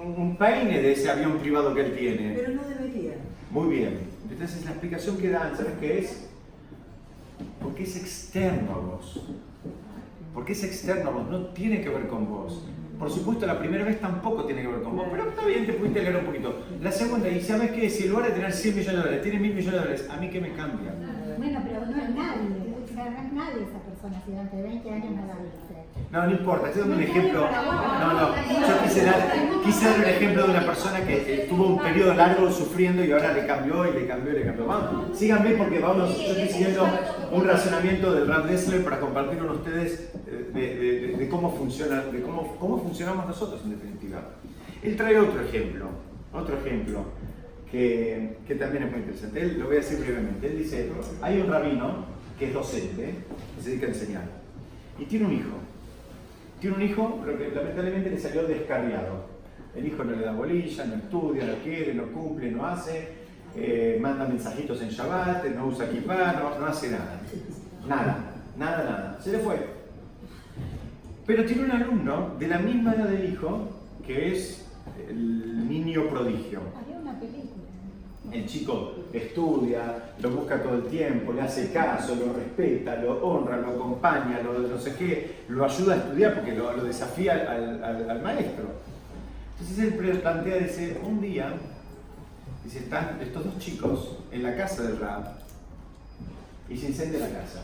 [0.41, 2.33] peine de ese avión privado que él tiene.
[2.33, 3.13] Pero no debería.
[3.51, 3.99] Muy bien.
[4.29, 6.27] Entonces la explicación que dan, ¿sabes qué es?
[7.61, 9.23] Porque es externo a vos.
[10.33, 12.65] Porque es externo a vos, no tiene que ver con vos.
[12.97, 15.73] Por supuesto, la primera vez tampoco tiene que ver con vos, pero está bien, te
[15.73, 16.55] pudiste leer un poquito.
[16.81, 19.39] La segunda, y sabes qué, si en lugar de tener 100 millones de dólares, tiene
[19.39, 20.93] mil millones de dólares, ¿a mí qué me cambia?
[21.37, 25.27] Bueno, pero no es nadie, no es nadie esa persona, si durante 20 años no
[25.27, 25.70] la viste.
[26.11, 27.47] No, no importa, estoy dando un ejemplo.
[27.49, 31.79] No, no, yo quise dar, quise dar un ejemplo de una persona que tuvo un
[31.81, 34.65] periodo largo sufriendo y ahora le cambió y le cambió y le cambió.
[34.65, 36.85] Vamos, síganme porque vamos, yo estoy siguiendo
[37.31, 41.55] un razonamiento del Rand Dessler para compartir con ustedes eh, de, de- de- de cómo
[41.55, 44.21] funciona, de cómo, cómo funcionamos nosotros en definitiva.
[44.83, 45.85] Él trae otro ejemplo,
[46.33, 47.05] otro ejemplo
[47.71, 49.41] que, que también es muy interesante.
[49.41, 50.45] Él lo voy a decir brevemente.
[50.47, 50.89] Él dice,
[51.21, 52.05] hay un rabino
[52.37, 53.13] que es docente,
[53.55, 54.23] que se dedica a enseñar,
[54.99, 55.57] y tiene un hijo.
[56.61, 59.25] Tiene un hijo, pero que lamentablemente le salió descarriado.
[59.75, 63.19] El hijo no le da bolilla, no estudia, no quiere, no cumple, no hace.
[63.55, 67.19] eh, manda mensajitos en Shabbat, no usa kippah, no, no hace nada.
[67.85, 69.17] Nada, nada, nada.
[69.19, 69.57] Se le fue.
[71.25, 73.67] Pero tiene un alumno de la misma edad del hijo,
[74.05, 74.69] que es
[75.09, 76.61] el niño prodigio.
[78.31, 83.57] El chico estudia, lo busca todo el tiempo, le hace caso, lo respeta, lo honra,
[83.57, 87.83] lo acompaña, lo no sé qué, lo ayuda a estudiar porque lo, lo desafía al,
[87.83, 88.63] al- al maestro.
[89.59, 91.53] Entonces él plantea, dice, un día,
[92.63, 95.23] dice, están estos dos chicos en la casa del Rab
[96.69, 97.63] y se incendia la casa.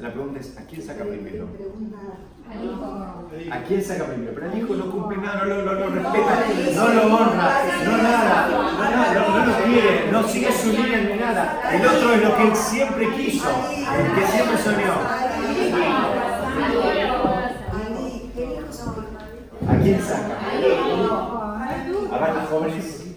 [0.00, 1.46] La pregunta es, ¿a quién saca primero?
[3.50, 4.32] ¿A quién saca primero?
[4.34, 6.44] Pero el hijo no cumple nada, no, lo- no, respeta,
[6.76, 7.52] no lo honra,
[7.84, 11.60] no nada, no, nada, no, no lo quiere, no sigue su línea ni nada.
[11.72, 14.94] El otro es lo que él siempre quiso, el que siempre soñó.
[19.68, 20.36] ¿A quién saca?
[22.12, 23.14] A ver, los jóvenes.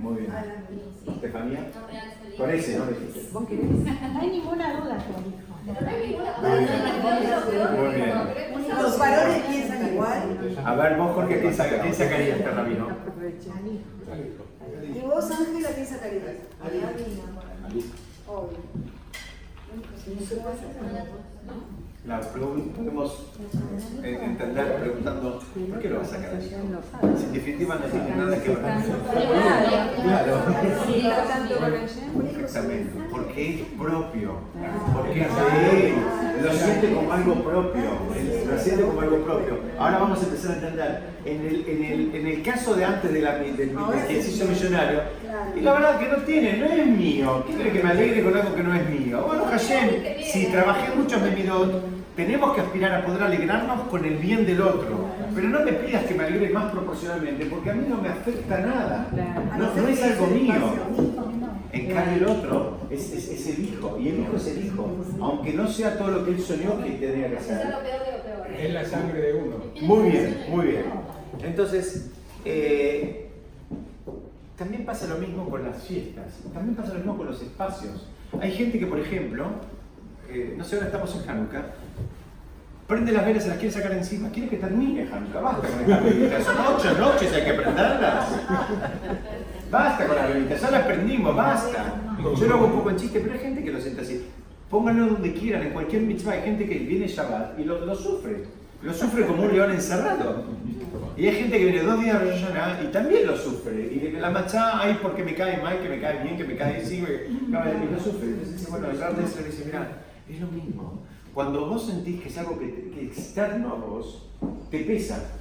[0.00, 0.32] Muy bien.
[1.06, 1.60] ¿Estefanía?
[2.36, 2.84] Con ese, ¿no?
[2.86, 3.28] Dijiste.
[3.32, 3.64] ¿Vos querés?
[3.70, 5.46] No hay ninguna duda que elijo.
[7.76, 8.12] Muy bien.
[8.96, 10.56] Los varones piensan igual.
[10.64, 12.88] A ver, vos, Jorge, ¿quién, saca, quién sacaría este rabino?
[14.94, 16.24] ¿Y vos, Ángela, qué sacarías?
[18.26, 18.58] Obvio.
[22.06, 23.32] La podemos
[24.04, 26.40] eh, entender preguntando, ¿por qué lo vas a sacar?
[26.40, 26.54] Si
[27.24, 28.92] en definitiva no tiene nada que ver con eso.
[30.04, 30.42] Claro.
[32.30, 34.34] Exactamente, porque es propio,
[34.94, 35.94] porque es de él,
[36.44, 37.90] lo siente como algo propio,
[38.52, 39.58] lo siente como algo propio.
[39.76, 43.12] Ahora vamos a empezar a entender, en el, en el, en el caso de antes
[43.12, 43.76] de la, del,
[44.10, 45.00] hizo millonario,
[45.56, 48.36] y la verdad que no tiene, no es mío, ¿qué quiere que me alegre con
[48.36, 49.24] algo que no es mío?
[49.26, 49.90] Bueno, Hashem,
[50.22, 54.46] si trabajé mucho en mi midot, tenemos que aspirar a poder alegrarnos con el bien
[54.46, 57.98] del otro, pero no me pidas que me alegre más proporcionalmente, porque a mí no
[58.00, 59.08] me afecta nada,
[59.58, 60.54] no, no es algo mío.
[61.72, 64.88] En cambio el otro es, es- es el hijo, y el hijo es el hijo,
[65.20, 67.58] aunque no sea todo lo que él soñó que tenía que hacer.
[67.66, 68.60] peor.
[68.60, 69.56] Es la sangre de uno.
[69.82, 70.84] Muy bien, muy bien.
[71.44, 72.10] Entonces,
[72.46, 73.28] eh,
[74.56, 76.24] también pasa lo mismo con las fiestas,
[76.54, 78.08] también pasa lo mismo con los espacios.
[78.40, 79.44] Hay gente que, por ejemplo,
[80.30, 81.66] eh, no sé, ahora estamos en Hanukkah,
[82.86, 86.04] prende las velas, se las quiere sacar encima, quiere que termine Hanukkah, basta con estas
[86.04, 88.28] velitas, son ocho noches, hay que prenderlas.
[89.70, 91.94] Basta con las velitas, ya las prendimos, basta.
[92.38, 94.26] Yo lo hago un poco en chiste, pero hay gente que lo siente así.
[94.70, 98.44] Pónganlo donde quieran, en cualquier mitzvah, hay gente que viene Shabbat y lo, lo sufre.
[98.82, 100.44] Lo sufre como un león encerrado.
[101.16, 103.88] Y hay gente que viene dos días de Rosh Hashanah y también lo sufre.
[103.90, 106.56] Y de la machá, ay, porque me cae mal, que me cae bien, que me
[106.56, 108.28] cae así, y lo sufre.
[108.28, 109.88] Entonces dice, bueno, el le dice, mira,
[110.28, 111.00] es lo mismo.
[111.34, 114.28] Cuando vos sentís que es algo que, que externo a vos,
[114.70, 115.32] te pesa.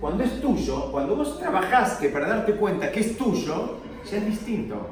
[0.00, 3.78] Cuando es tuyo, cuando vos trabajaste para darte cuenta que es tuyo,
[4.10, 4.88] ya es distinto.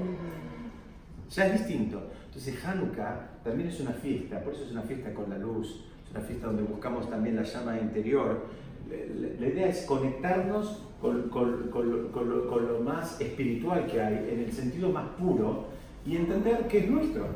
[1.30, 2.02] Ya es distinto.
[2.26, 6.10] Entonces Hanukkah también es una fiesta, por eso es una fiesta con la luz, es
[6.10, 8.46] una fiesta donde buscamos también la llama interior.
[8.88, 12.10] La, la- idea es conectarnos con, con- con lo,
[12.48, 15.66] con lo más espiritual que hay, en el sentido más puro,
[16.06, 17.26] y entender que es nuestro.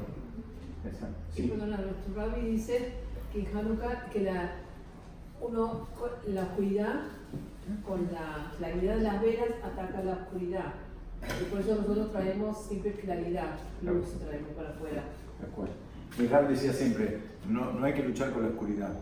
[0.88, 2.92] Esa, Sí, perdona, nuestro rabbi dice
[3.32, 4.52] que en Hanukkah que la,
[5.40, 5.88] uno,
[6.26, 7.00] la oscuridad,
[7.86, 10.74] con la claridad de las velas, ataca la oscuridad.
[11.40, 15.04] Y por eso nosotros traemos siempre claridad, luz traemos para afuera.
[15.40, 15.74] De acuerdo.
[16.18, 18.92] Mi Rab decía siempre, no, no hay que luchar con la oscuridad,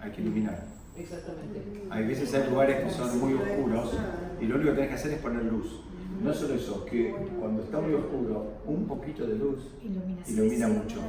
[0.00, 0.62] hay que iluminar.
[0.96, 1.62] Exactamente.
[1.88, 3.96] Hay veces hay lugares que son muy oscuros
[4.40, 5.80] y lo único que tenés que hacer es poner luz.
[6.22, 9.58] No solo eso, que cuando está muy oscuro, un poquito de luz
[10.28, 11.00] ilumina mucho.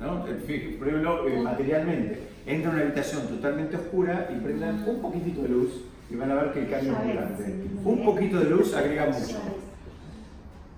[0.00, 0.24] ¿No?
[0.24, 5.48] Por ejemplo, eh, materialmente, entra a una habitación totalmente oscura y prendan un poquitito de
[5.48, 7.68] luz y van a ver que el cambio es muy grande.
[7.84, 9.38] Un poquito de luz agrega mucho.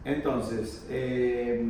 [0.04, 1.64] Entonces, eh,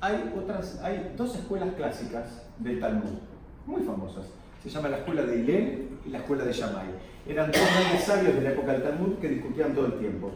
[0.00, 3.18] hay, otras, hay dos escuelas clásicas del Talmud,
[3.66, 4.26] muy famosas.
[4.62, 6.86] Se llama la escuela de Hillel y la escuela de Shammai.
[7.26, 10.32] Eran dos grandes sabios de la época del Talmud que discutían todo el tiempo.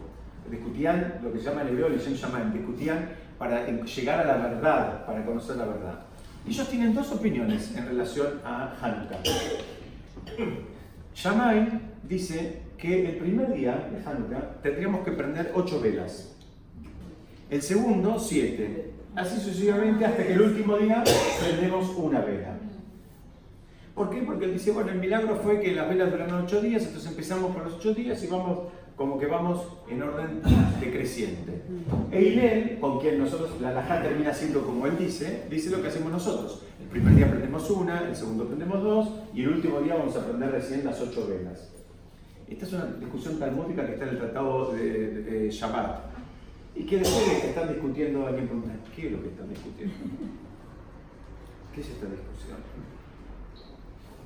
[0.51, 5.05] Discutían lo que se llama en hebreo Shem Shammai, discutían para llegar a la verdad,
[5.05, 6.01] para conocer la verdad.
[6.49, 9.19] Ellos tienen dos opiniones en relación a Hanukkah.
[11.15, 16.37] Shammai dice que el primer día de Hanukkah tendríamos que prender ocho velas.
[17.51, 18.93] El segundo, siete.
[19.17, 21.03] Así sucesivamente hasta que el último día
[21.41, 22.59] prendemos una vela.
[23.97, 24.21] ¿Por qué?
[24.23, 27.53] Porque él dice, bueno, el milagro fue que las velas duraron ocho días, entonces empezamos
[27.53, 28.59] por los ocho días y vamos
[28.95, 30.41] como que vamos en orden
[30.81, 31.63] decreciente.
[32.13, 36.13] E con quien nosotros, la alajá termina siendo como él dice, dice lo que hacemos
[36.13, 36.63] nosotros.
[36.81, 40.25] El primer día prendemos una, el segundo prendemos dos y el último día vamos a
[40.27, 41.73] prender recién las ocho velas.
[42.49, 46.01] Esta es una discusión talmúdica que está en el tratado de, de- de Shabbat.
[46.75, 49.95] Y que después de que están discutiendo, alguien pregunta, ¿qué es lo que están discutiendo?
[51.75, 52.59] ¿Qué es esta discusión?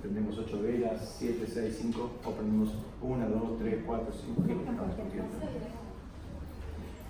[0.00, 2.70] Prendemos 8 velas, 7, 6, 5, o prendemos
[3.02, 5.36] 1, 2, 3, 4, 5, ¿qué es lo que están discutiendo?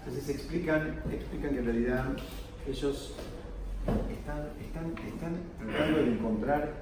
[0.00, 2.04] Entonces explican, explican que en realidad
[2.66, 3.14] ellos
[3.86, 6.74] están, están, están tratando de encontrar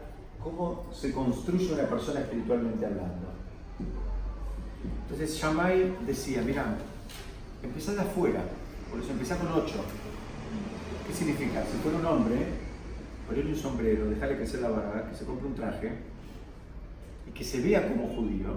[0.43, 3.29] cómo se construye una persona espiritualmente hablando.
[5.03, 6.77] Entonces Shammai decía, mira,
[7.63, 8.43] empezá de afuera,
[8.91, 9.75] por eso empezá con 8.
[11.07, 11.65] ¿Qué significa?
[11.65, 12.47] Si fuera un hombre,
[13.29, 15.91] ponerle un sombrero, dejarle crecer la barba, que se compre un traje
[17.29, 18.57] y que se vea como judío,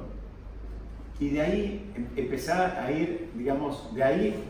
[1.20, 4.44] y de ahí em- empezar a ir, digamos, de ahí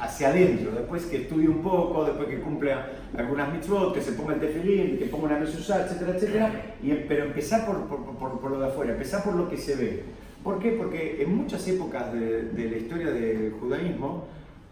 [0.00, 4.34] hacia adentro, después que estudie un poco, después que cumpla algunas mitzvot, que se ponga
[4.34, 6.52] el tefilín, que ponga una mezuzá, etcétera, etcétera,
[6.82, 9.56] y, em- pero empezar por, por, por- por lo de afuera, empezar por lo que
[9.56, 10.02] se ve.
[10.42, 10.70] ¿Por qué?
[10.72, 14.24] Porque en muchas épocas de, de la historia del judaísmo,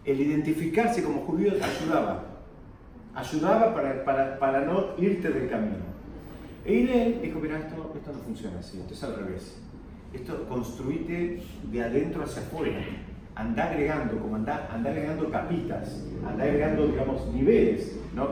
[0.05, 2.23] el identificarse como judío ayudaba,
[3.17, 5.87] ayudaba para, para, para no irte del camino.
[6.63, 9.57] E Hillel dijo, mira, esto, esto no funciona así, esto es al revés.
[10.13, 11.41] Esto construite
[11.71, 12.79] de adentro hacia afuera.
[13.35, 17.99] Anda agregando, como anda, anda agregando capitas, anda agregando, digamos, niveles.
[18.15, 18.29] No,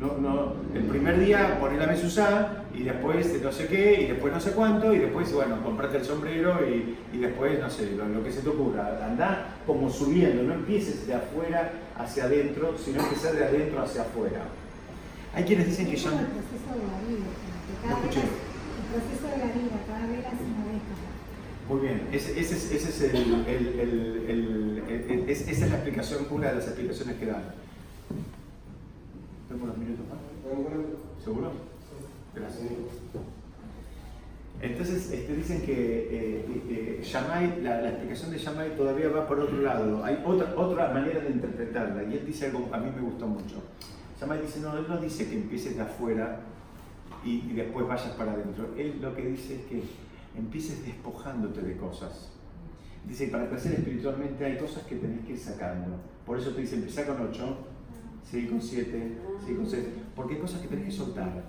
[0.00, 0.54] no, no.
[0.74, 4.40] El primer día poné la mesuzá y después de no sé qué y después no
[4.40, 8.22] sé cuánto y después, bueno, comprate el sombrero y, y después, no sé, lo, lo
[8.22, 9.00] que se te ocurra.
[9.04, 14.42] Anda como subiendo, no empieces de afuera hacia adentro, sino empezar de adentro hacia afuera.
[15.34, 16.10] Hay quienes dicen que ya...
[16.10, 17.26] el proceso de la vida,
[17.82, 21.04] cada el proceso de la vida, cada es una década.
[21.68, 23.80] Muy bien, ese, ese es, ese es el, el- el-
[24.28, 27.42] el- el- el- es- esa es la explicación, una de las explicaciones que dan.
[29.48, 31.24] ¿Tengo unos minutos más?
[31.24, 31.52] ¿Seguro?
[32.34, 32.68] Gracias.
[34.64, 37.02] Entonces este, dicen que eh,
[37.62, 40.02] la, la explicación de Shammai todavía va por otro lado.
[40.04, 43.26] Hay otra, otra manera de interpretarla y él dice algo que a mí me gustó
[43.26, 43.62] mucho.
[44.18, 46.40] Shammai dice, no, él no dice que empieces de afuera
[47.24, 48.70] y, y después vayas para adentro.
[48.76, 49.82] Él lo que dice es que
[50.36, 52.30] empieces despojándote de cosas.
[53.06, 55.96] Dice para crecer espiritualmente hay cosas que tenés que ir sacando.
[56.24, 57.56] Por eso te dice, empezá con 8,
[58.30, 59.84] sigue con 7, sigue con 6.
[60.16, 61.44] Porque hay cosas que tenés que soltar.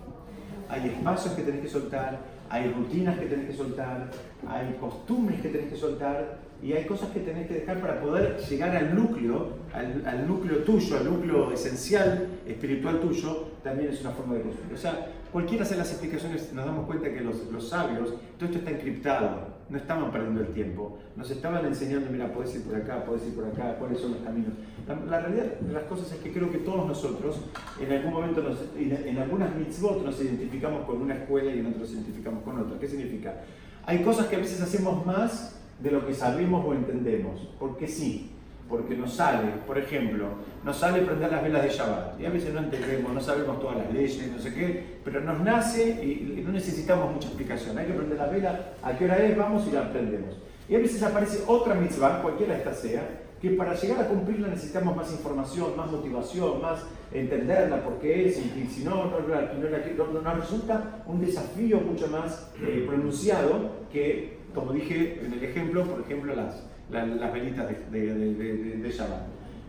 [0.67, 4.11] Hay espacios que tenés que soltar, hay rutinas que tenés que soltar,
[4.47, 8.37] hay costumbres que tenés que soltar y hay cosas que tenés que dejar para poder
[8.37, 14.35] llegar al núcleo, al, núcleo tuyo, al núcleo esencial, espiritual tuyo, también es una forma
[14.35, 14.73] de construir.
[14.73, 18.59] O sea, cualquiera de las explicaciones nos damos cuenta que los, los sabios, todo esto
[18.59, 23.03] está encriptado, no estaban perdiendo el tiempo, nos estaban enseñando, mira, puedes ir por acá,
[23.05, 24.53] puedes ir por acá, cuáles son los caminos.
[24.87, 27.37] La, la realidad de las cosas es que creo que todos nosotros,
[27.79, 31.65] en algún momento, nos- en, en algunas mitzvot nos identificamos con una escuela y en
[31.67, 32.77] otras nos identificamos con otra.
[32.79, 33.41] ¿Qué significa?
[33.87, 38.31] Hay cosas que a veces hacemos más de lo que sabemos o entendemos, porque sí,
[38.69, 40.25] porque nos sale, por ejemplo,
[40.63, 43.77] nos sale prender las velas de Shabbat, y a veces no entendemos, no sabemos todas
[43.77, 47.93] las leyes, no sé qué, pero nos nace y no necesitamos mucha explicación, hay que
[47.93, 50.35] prender la vela, a qué hora es, vamos y la prendemos.
[50.67, 54.95] Y a veces aparece otra mitzvah, cualquiera esta sea, que para llegar a cumplirla necesitamos
[54.95, 56.79] más información, más motivación, más
[57.13, 62.49] entenderla, por qué es, y, si no, no, no, no- resulta un desafío mucho más
[62.63, 67.99] eh, pronunciado que, como dije en el ejemplo, por ejemplo, las, la- las velitas de,
[67.99, 69.21] de, de, de- Shabbat.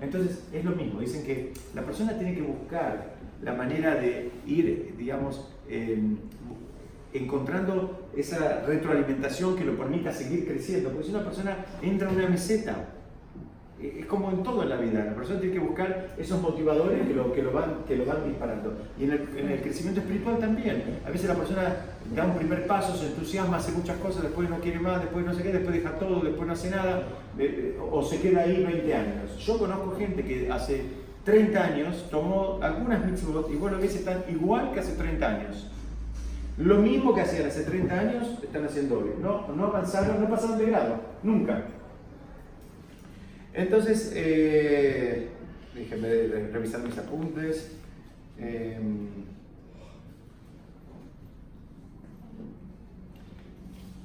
[0.03, 4.95] Entonces, es lo mismo, dicen que la persona tiene que buscar la manera de ir,
[4.99, 5.99] digamos, eh,
[7.12, 12.29] encontrando esa retroalimentación que lo permita seguir creciendo, porque si una persona entra en una
[12.29, 12.89] meseta,
[13.81, 17.12] es como en todo en la vida, la persona tiene que buscar esos motivadores que
[17.12, 18.72] lo, que lo, van, que lo van disparando.
[18.99, 21.01] Y en el, en el crecimiento espiritual también.
[21.07, 21.77] A veces la persona
[22.14, 25.35] da un primer paso, se entusiasma, hace muchas cosas, después no quiere más, después no
[25.35, 27.03] sé qué, después deja todo, después no hace nada,
[27.39, 29.39] eh, o se queda ahí 20 años.
[29.45, 30.83] Yo conozco gente que hace
[31.24, 35.70] 30 años tomó algunas mitzvot y bueno, a veces están igual que hace 30 años.
[36.57, 39.11] Lo mismo que hacían hace 30 años, están haciendo hoy.
[39.20, 41.64] No, no avanzaron, no pasaron de grado, nunca.
[43.57, 45.29] Entonces, eh,
[45.75, 46.09] déjenme
[46.53, 47.73] revisar mis apuntes.
[48.39, 48.79] Eh,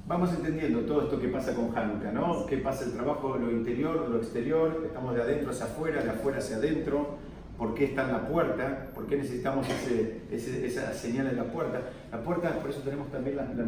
[0.08, 2.46] vamos entendiendo todo esto que pasa con Hanukkah, ¿no?
[2.46, 4.84] ¿Qué pasa el trabajo, lo interior, lo exterior?
[4.86, 7.18] Estamos de adentro hacia afuera, de afuera hacia adentro.
[7.58, 8.88] ¿Por qué está en la puerta?
[8.94, 11.82] ¿Por qué necesitamos ese- ese- esa señal en la puerta?
[12.10, 13.64] La puerta, por eso tenemos también la, la.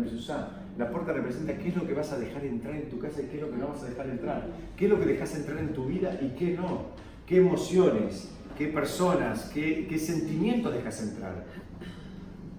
[0.77, 3.27] La puerta representa qué es lo que vas a dejar entrar en tu casa y
[3.27, 4.49] qué es lo que no vas a dejar entrar.
[4.77, 6.87] ¿Qué es lo que dejas entrar en tu vida y qué no?
[7.27, 11.45] ¿Qué emociones, qué personas, qué, qué sentimientos dejas entrar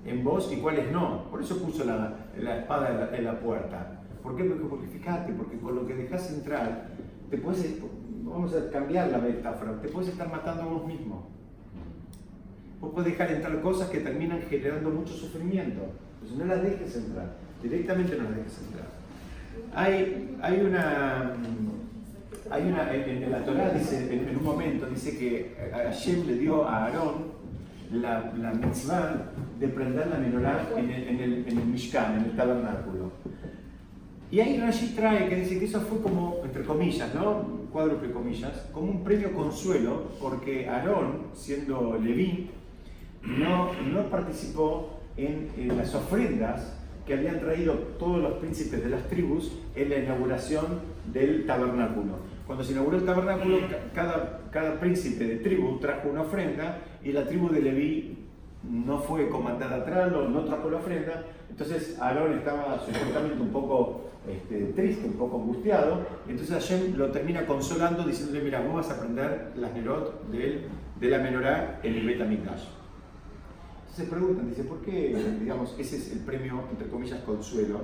[0.05, 1.30] en vos y cuáles no?
[1.30, 4.01] Por eso puso la, espada en la, puerta.
[4.24, 4.45] ¿Por qué?
[4.45, 6.88] Porque, porque fíjate, porque con lo que dejas entrar,
[7.30, 7.80] te puedes,
[8.24, 11.30] vamos a cambiar la metáfora, te puedes estar matando a vos mismo.
[12.80, 15.82] Vos podés dejar entrar cosas que terminan generando mucho sufrimiento.
[16.20, 17.36] Pues no las dejes entrar,
[17.70, 18.88] directamente no las dejes entrar.
[19.74, 21.34] Hay, hay una,
[22.49, 26.36] hay una en, en la Torah dice, en, en un momento, dice que Hashem le
[26.36, 27.34] dio a Aarón
[27.91, 32.26] la, la mitzvah de prender la menorá en el, en, el, en el Mishkan, en
[32.26, 33.11] el tabernáculo.
[34.32, 37.66] Y ahí Rashi trae que dice que eso fue como, entre comillas, ¿no?
[37.72, 42.49] Cuádruple comillas, como un premio consuelo, porque Aarón, siendo Leví,
[43.24, 46.74] no, no participó en, en las ofrendas
[47.05, 50.65] que habían traído todos los príncipes de las tribus en la inauguración
[51.11, 52.13] del tabernáculo.
[52.47, 53.57] Cuando se inauguró el tabernáculo,
[53.93, 58.17] cada, cada príncipe de tribu trajo una ofrenda y la tribu de Leví
[58.69, 61.23] no fue comandada atrás, no, no trajo la ofrenda.
[61.49, 66.05] Entonces Aarón estaba supuestamente un poco este, triste, un poco angustiado.
[66.27, 70.67] Entonces Hashem lo termina consolando diciéndole, mira, vos vas a aprender las nerot de,
[70.99, 72.63] de la menorá en el Betamikdash.
[73.95, 77.79] Se preguntan, dice, ¿por qué, digamos, ese es el premio, entre comillas, consuelo?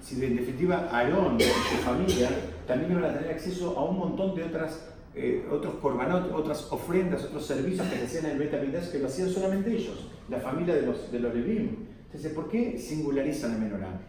[0.00, 2.30] Si en definitiva Aarón y su familia
[2.66, 7.24] también iban a tener acceso a un montón de otras, eh, otros korbanot, otras ofrendas,
[7.24, 10.76] otros servicios que se hacían en el Betamikdash que lo hacían solamente ellos, la familia
[10.76, 11.76] de los, de los Levim.
[12.06, 14.00] Entonces, ¿por qué singularizan la menorá?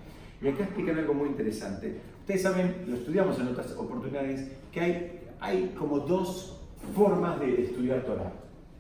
[0.42, 2.00] Y acá explican algo muy interesante.
[2.22, 6.62] Ustedes saben, lo estudiamos en otras oportunidades, que hay, hay como dos
[6.96, 8.32] formas de estudiar Torah,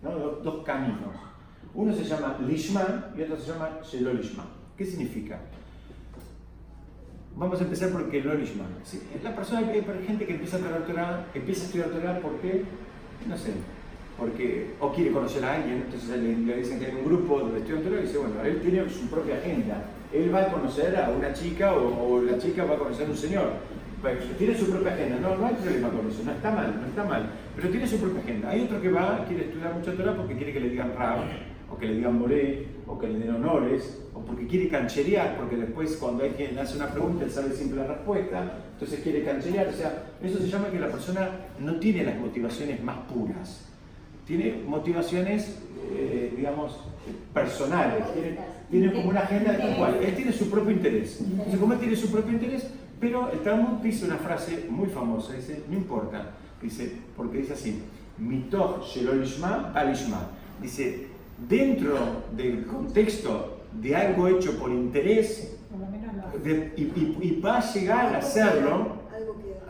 [0.01, 0.11] ¿no?
[0.11, 1.32] dos, dos caminos.
[1.76, 4.45] Uno se llama Lishma y otro se llama Shelo Lishma.
[4.78, 5.39] ¿Qué significa?
[7.36, 8.65] Vamos a empezar por el Lishma.
[8.84, 9.01] ¿sí?
[9.24, 12.63] La persona, hay gente que empieza a estudiar Torah, empieza a estudiar Torah porque,
[13.28, 13.53] no sé,
[14.19, 17.59] porque o quiere conocer a alguien, entonces le, le dicen que hay un grupo donde
[17.59, 19.84] estudian Torah y dice, bueno, él tiene su propia agenda.
[20.13, 23.09] Él va a conocer a una chica o, o la chica va a conocer a
[23.09, 23.53] un señor.
[24.38, 27.05] Tiene su propia agenda, no, no hay problema con eso, no está mal, no está
[27.05, 28.49] mal, pero tiene su propia agenda.
[28.49, 31.19] Hay otro que va, quiere estudiar mucho Torah porque quiere que le digan Rab,
[31.74, 35.55] o que le digan Moré, o que le den honores, o porque quiere cancherear, porque
[35.57, 39.67] después cuando hay quien hace una pregunta él sabe siempre la respuesta, entonces quiere cancherear.
[39.67, 43.65] O sea, eso se llama que la persona no tiene las motivaciones más puras,
[44.28, 45.57] tiene motivaciones,
[45.91, 46.80] eh, digamos,
[47.34, 48.38] personales, tiene,
[48.69, 49.95] tiene, como una agenda tal cual.
[50.01, 51.21] Él tiene su propio interés.
[51.21, 52.67] Entonces, como él tiene su propio interés,
[52.99, 57.82] pero el Talmud dice una frase muy famosa, dice, no importa, dice, porque dice así,
[58.19, 60.30] mitoch shelolishma alishma.
[60.61, 61.07] Dice,
[61.48, 65.58] dentro del contexto de algo hecho por interés
[66.44, 69.04] de, y, y, y, va a llegar a hacerlo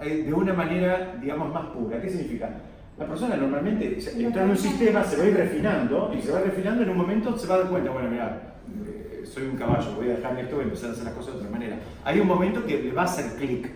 [0.02, 2.02] eh, de una manera, digamos, más pura.
[2.02, 2.50] ¿Qué significa?
[2.98, 6.42] La persona normalmente entra en un sistema, se va a ir refinando y se va
[6.42, 8.56] refinando en un momento se va a dar cuenta, bueno, mira,
[8.86, 11.34] eh, soy un caballo, voy a dejarme esto, voy a empezar a hacer las cosas
[11.34, 11.80] de otra manera.
[12.04, 13.70] Hay un momento que le va a hacer clic.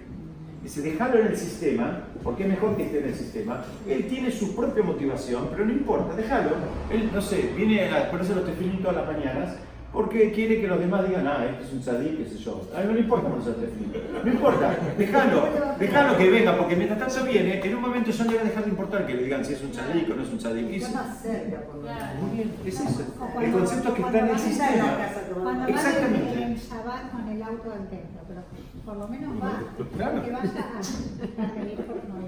[0.68, 3.64] Dice, dejarlo en el sistema, porque es mejor que esté en el sistema.
[3.88, 6.50] Él tiene su propia motivación, pero no importa, déjalo.
[6.92, 9.56] Él, no sé, viene a ponerse los tefilín todas las mañanas
[9.94, 12.70] porque quiere que los demás digan, ah, este es un sadí, qué sé yo.
[12.76, 13.94] A mí no le importa ponerse los tefilín.
[14.26, 15.48] No importa, déjalo,
[15.80, 18.64] déjalo que venga, porque mientras tanto viene, en un momento ya le va a dejar
[18.66, 20.76] de importar que le digan si es un sadí o no es un sadí.
[20.76, 22.02] Está más cerca, por lo menos.
[22.22, 23.06] Muy bien, es eso.
[23.42, 24.98] El concepto que está en el sistema.
[25.42, 26.42] Cuando Exactamente.
[26.44, 28.42] en Shabbat con el auto del templo, pero
[28.88, 29.52] por lo menos va.
[29.98, 30.24] Claro.
[30.24, 32.28] Que vaya a, a por no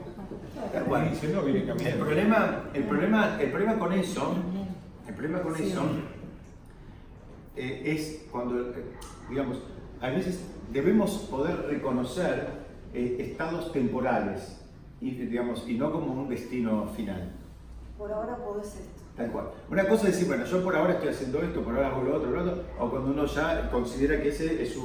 [0.73, 1.15] Tal cual.
[1.15, 4.35] Si no, viene El problema, el, problema, el problema con eso,
[5.07, 5.81] el problema con eso
[7.55, 8.83] eh, es cuando, eh,
[9.29, 9.61] digamos,
[10.01, 10.43] a veces
[10.73, 12.49] debemos poder reconocer
[12.93, 14.61] eh, estados temporales
[14.99, 17.31] y, digamos, y no como un destino final.
[17.97, 18.98] Por ahora podés esto.
[19.19, 19.49] Tal cual.
[19.69, 22.15] Una cosa es decir, bueno, yo por ahora estoy haciendo esto, por ahora hago lo
[22.15, 24.79] otro, lo otro, o cuando uno ya considera que ese es su,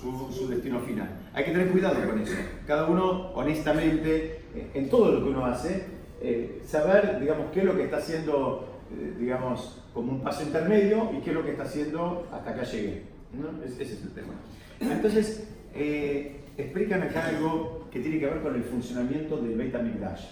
[0.00, 1.08] su, su destino final.
[1.34, 2.34] Hay que tener cuidado con eso.
[2.68, 5.86] Cada uno, honestamente, eh, en todo lo que uno hace,
[6.22, 11.10] eh, saber, digamos, qué es lo que está haciendo, eh, digamos, como un paso intermedio
[11.12, 13.02] y qué es lo que está haciendo hasta acá llegué.
[13.32, 13.64] ¿no?
[13.64, 14.34] Es- ese es el tema.
[14.78, 20.26] Entonces, eh, explican acá algo que tiene que ver con el funcionamiento del Beit HaMikdash.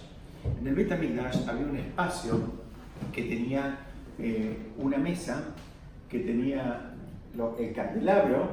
[0.61, 2.68] En el Beit HaMikdash había un espacio
[3.13, 3.77] que tenía
[4.19, 5.43] eh, una mesa,
[6.09, 6.91] que tenía
[7.35, 8.49] lo- el candelabro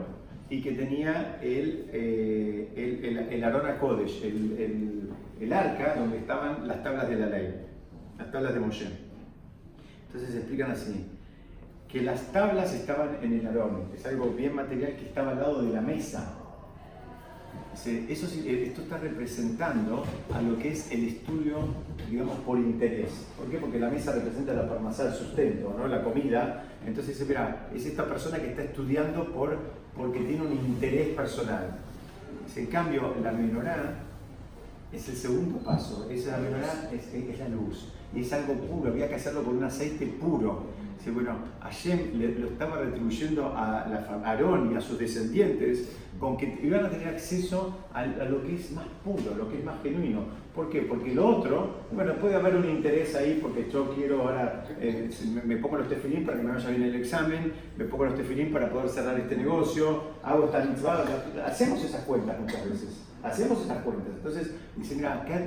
[0.49, 6.67] y que tenía el, eh, el, el, el Arona Kodesh, el, el- arca donde estaban
[6.67, 7.55] las tablas de la ley,
[8.19, 8.89] las tablas de Moshe.
[10.07, 11.07] Entonces explican así,
[11.89, 15.63] que las tablas estaban en el Arón, es algo bien material que estaba al lado
[15.63, 16.39] de la mesa.
[17.85, 21.59] Eso, eh, esto está representando a lo que es el estudio,
[22.11, 23.11] digamos, por interés.
[23.37, 23.59] ¿Por qué?
[23.59, 25.87] Porque la mesa representa la parmasá, el sustento, ¿no?
[25.87, 26.65] la comida.
[26.87, 29.59] Entonces dice, mira, es esta persona que está estudiando por,
[29.95, 31.77] porque tiene un interés personal.
[32.57, 33.95] En cambio, la menorá
[34.91, 36.09] es el segundo paso.
[36.11, 37.93] Esa menorá es, es la luz.
[38.15, 40.65] Y es algo puro, había que hacerlo con un aceite puro.
[41.07, 46.37] Dice, bueno, Hashem le, lo estaba retribuyendo a, la, Aarón y a sus descendientes con
[46.37, 49.81] que iban a tener acceso a, lo que es más puro, lo que es más
[49.85, 50.25] genuino.
[50.53, 50.83] ¿Por qué?
[50.83, 55.09] Porque lo otro, bueno, puede haber un interés ahí porque yo quiero ahora, eh,
[55.45, 58.53] me, pongo los tefilín para que me vaya bien el examen, me pongo los tefilín
[58.53, 61.05] para poder cerrar este negocio, hago esta mitzvah,
[61.47, 64.09] hacemos esas cuentas muchas veces, hacemos esas cuentas.
[64.17, 65.41] Entonces, dice, mira, acá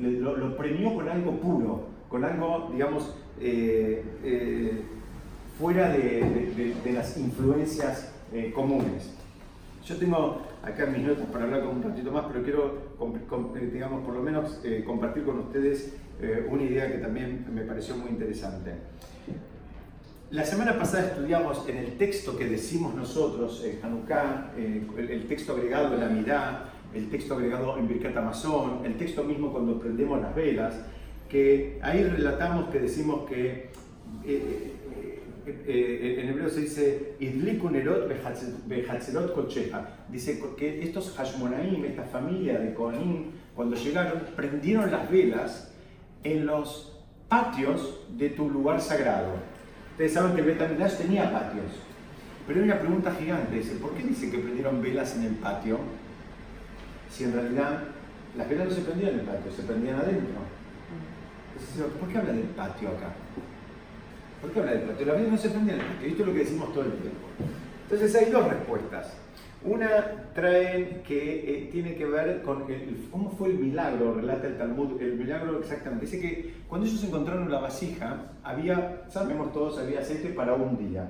[0.00, 4.82] lo, premió con algo puro, con algo, digamos, eh, eh,
[5.62, 6.00] fuera de,
[6.56, 9.14] de, de, las influencias eh, comunes.
[9.86, 12.78] Yo tengo acá mis notas para hablar con un ratito más, pero quiero,
[13.72, 17.96] digamos, por lo menos eh, compartir con ustedes eh, una idea que también me pareció
[17.96, 18.72] muy interesante.
[20.32, 25.26] La semana pasada estudiamos en el texto que decimos nosotros, en Hanukkah, eh, el, el,
[25.28, 29.78] texto agregado en la Midá, el texto agregado en Birkat Amazon, el texto mismo cuando
[29.78, 30.74] prendemos las velas,
[31.28, 33.70] que ahí relatamos que decimos que
[34.24, 34.71] eh,
[35.46, 38.08] en hebreo se dice Idlikunerot
[38.66, 39.88] behatzelot kocheja.
[40.08, 45.72] Dice que estos Hashmonaim, esta familia de Kohanim, cuando llegaron, prendieron las velas
[46.24, 49.32] en los patios de tu lugar sagrado.
[49.92, 51.72] Ustedes saben que el Betamidash tenía patios.
[52.46, 55.78] Pero hay una pregunta gigante, dice, ¿por qué dice que prendieron velas en el patio?
[57.10, 57.84] Si en realidad
[58.36, 60.40] las velas no se prendían en el patio, se prendían adentro.
[62.00, 63.14] ¿por qué habla del patio acá?
[64.42, 65.06] ¿Por qué habla del patio?
[65.06, 66.08] La vida no se prende en el patio.
[66.08, 67.20] Esto es lo que decimos todo el tiempo.
[67.84, 69.14] Entonces hay dos respuestas.
[69.64, 74.58] Una traen que eh, tiene que ver con el, cómo fue el milagro, relata el
[74.58, 76.06] Talmud, el milagro exactamente.
[76.06, 81.08] Dice que cuando ellos encontraron la vasija, había, sabemos todos, había aceite para un día.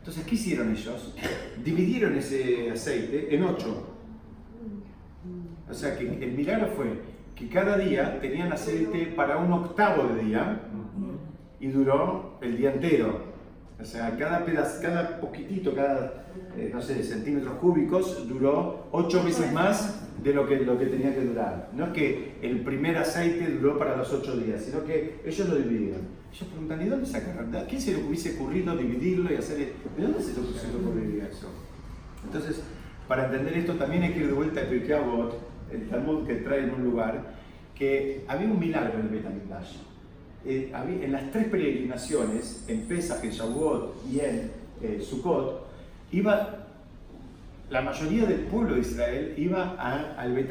[0.00, 1.14] Entonces, ¿qué hicieron ellos?
[1.62, 3.86] Dividieron ese aceite en ocho.
[5.70, 6.86] O sea que el milagro fue
[7.36, 10.60] que cada día tenían aceite para un octavo de día
[11.60, 13.36] y duró el día entero.
[13.80, 16.24] O sea, cada pedazo, cada poquitito, cada,
[16.56, 21.14] eh, no sé, centímetros cúbicos duró ocho veces más de lo que, lo que tenía
[21.14, 21.68] que durar.
[21.74, 25.56] No es que el primer aceite duró para los ocho días, sino que ellos lo
[25.56, 26.00] dividieron.
[26.32, 27.54] Ellos preguntan, ¿y dónde sacaron?
[27.54, 29.58] ¿A quién se le hubiese ocurrido dividirlo y hacer...
[29.58, 31.48] ¿De dónde se le, ocurriría eso?
[32.24, 32.62] Entonces,
[33.06, 34.96] para entender esto también hay que ir de vuelta a Pirkei
[35.70, 37.34] el Talmud que trae en un lugar,
[37.74, 39.76] que había un milagro en el Betamigdash
[40.46, 40.72] eh,
[41.02, 44.50] en las tres peregrinaciones, en Pesach, en Shavuot y en
[44.82, 45.66] eh, Sukkot,
[46.12, 46.66] iba,
[47.70, 50.50] la mayoría del pueblo de Israel iba a, al Bet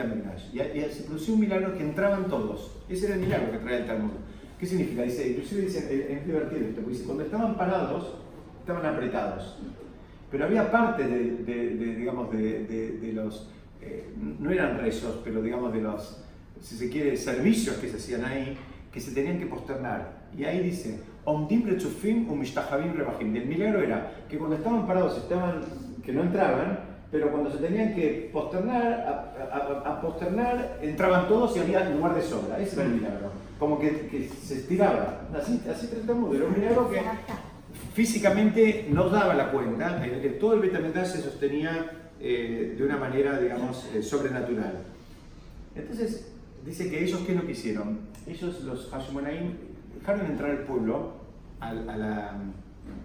[0.53, 2.71] y, y, se produció un milagro que entraban todos.
[2.89, 4.11] Ese era el milagro que trae el Talmud.
[4.59, 5.03] ¿Qué significa?
[5.03, 8.15] Dice, inclusive dice, eh, es divertido esto, dice, cuando estaban parados,
[8.61, 9.57] estaban apretados.
[10.31, 13.49] Pero había parte de, de, de digamos, de, los,
[13.81, 16.21] eh, no eran rezos, pero digamos de los,
[16.61, 18.57] si se quiere, servicios que se hacían ahí,
[18.95, 20.09] que se tenían que posternar.
[20.37, 23.35] Y ahí dice, Omdim rechufim umishtahavim rebajim.
[23.35, 25.61] El milagro era que cuando estaban parados, estaban,
[26.01, 26.79] que no entraban,
[27.11, 28.83] pero cuando se tenían que posternar,
[29.51, 32.57] a, a, a posternar, entraban todos y había lugar de sobra.
[32.57, 33.31] Ese era el milagro.
[33.59, 35.27] Como que, que se estiraba.
[35.37, 36.33] Así, así tratamos.
[36.33, 37.01] Era un milagro que
[37.93, 40.01] físicamente no daba la cuenta.
[40.39, 41.91] Todo el Betamendad se sostenía
[42.21, 44.83] eh, de una manera, digamos, eh, sobrenatural.
[45.75, 46.31] Entonces,
[46.65, 47.99] dice que ellos, ¿qué es lo que hicieron?
[48.27, 49.53] Ellos, los Hashmonaim,
[49.99, 51.13] dejaron entrar al pueblo
[51.59, 52.37] a, a, la,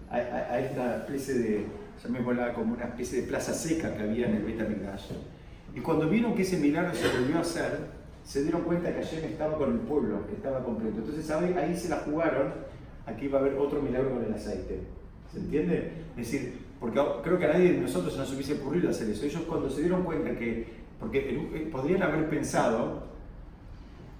[0.09, 1.65] a, a esta especie de,
[2.03, 5.11] llamémosla como una especie de plaza seca que había en el Betamigdash.
[5.75, 9.23] Y cuando vieron que ese milagro se volvió a hacer, se dieron cuenta que Hashem
[9.25, 10.99] estaba con el pueblo, que estaba completo.
[10.99, 12.53] Entonces ahí, se la jugaron,
[13.05, 14.79] aquí va a haber otro milagro con el aceite.
[15.31, 15.91] ¿Se entiende?
[16.17, 19.25] Es decir, porque creo que a nadie de nosotros nos hubiese ocurrido hacer eso.
[19.25, 20.67] Ellos cuando se dieron cuenta que,
[20.99, 23.10] porque podrían haber pensado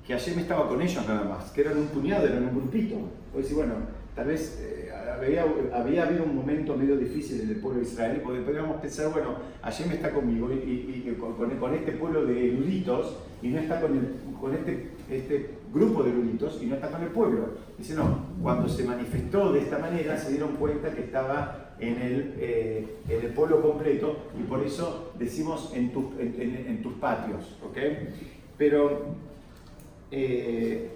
[0.05, 2.95] que Hashem estaba con ellos nada más, que eran un puñado, eran un grupito.
[3.33, 3.73] O decir, bueno,
[4.15, 8.21] tal vez eh, había, había, habido un momento medio difícil en el pueblo de Israel,
[8.23, 12.53] porque podríamos pensar, bueno, Hashem está conmigo y, y, y con, con, este pueblo de
[12.53, 16.89] eruditos y no está con, el, con este, este grupo de eruditos y no está
[16.89, 17.49] con el pueblo.
[17.77, 22.33] Dice, no, cuando se manifestó de esta manera se dieron cuenta que estaba en el,
[22.37, 26.93] eh, en el pueblo completo y por eso decimos en, tu, en, en, en tus
[26.93, 27.77] patios, ¿ok?
[28.57, 29.15] Pero
[30.11, 30.91] eh,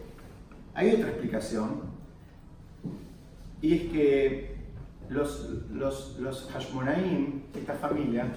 [0.74, 1.82] hay otra explicación,
[3.62, 4.56] y es que
[5.10, 8.28] los, los, los Hashmonaim, esta familia,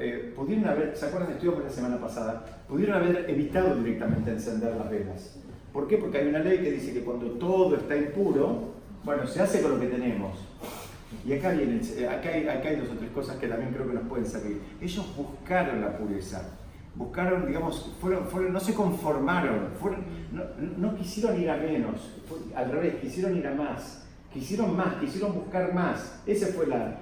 [0.00, 1.32] eh, pudieron haber, ¿se acuerdan?
[1.32, 5.38] Estuvimos la semana pasada, pudieron haber evitado directamente encender las velas.
[5.72, 5.98] ¿Por qué?
[5.98, 8.72] Porque hay una ley que dice que cuando todo está impuro,
[9.04, 10.38] bueno, se hace con lo que tenemos.
[11.26, 13.94] Y acá, vienen, acá, hay, acá hay dos o tres cosas que también creo que
[13.94, 14.60] nos pueden servir.
[14.80, 16.48] Ellos buscaron la pureza,
[16.98, 19.68] buscaron, digamos, fueron, no se conformaron,
[20.76, 22.10] no, quisieron ir a menos,
[22.54, 26.20] al revés, quisieron ir a más, quisieron más, quisieron buscar más.
[26.26, 26.98] Esa fue la,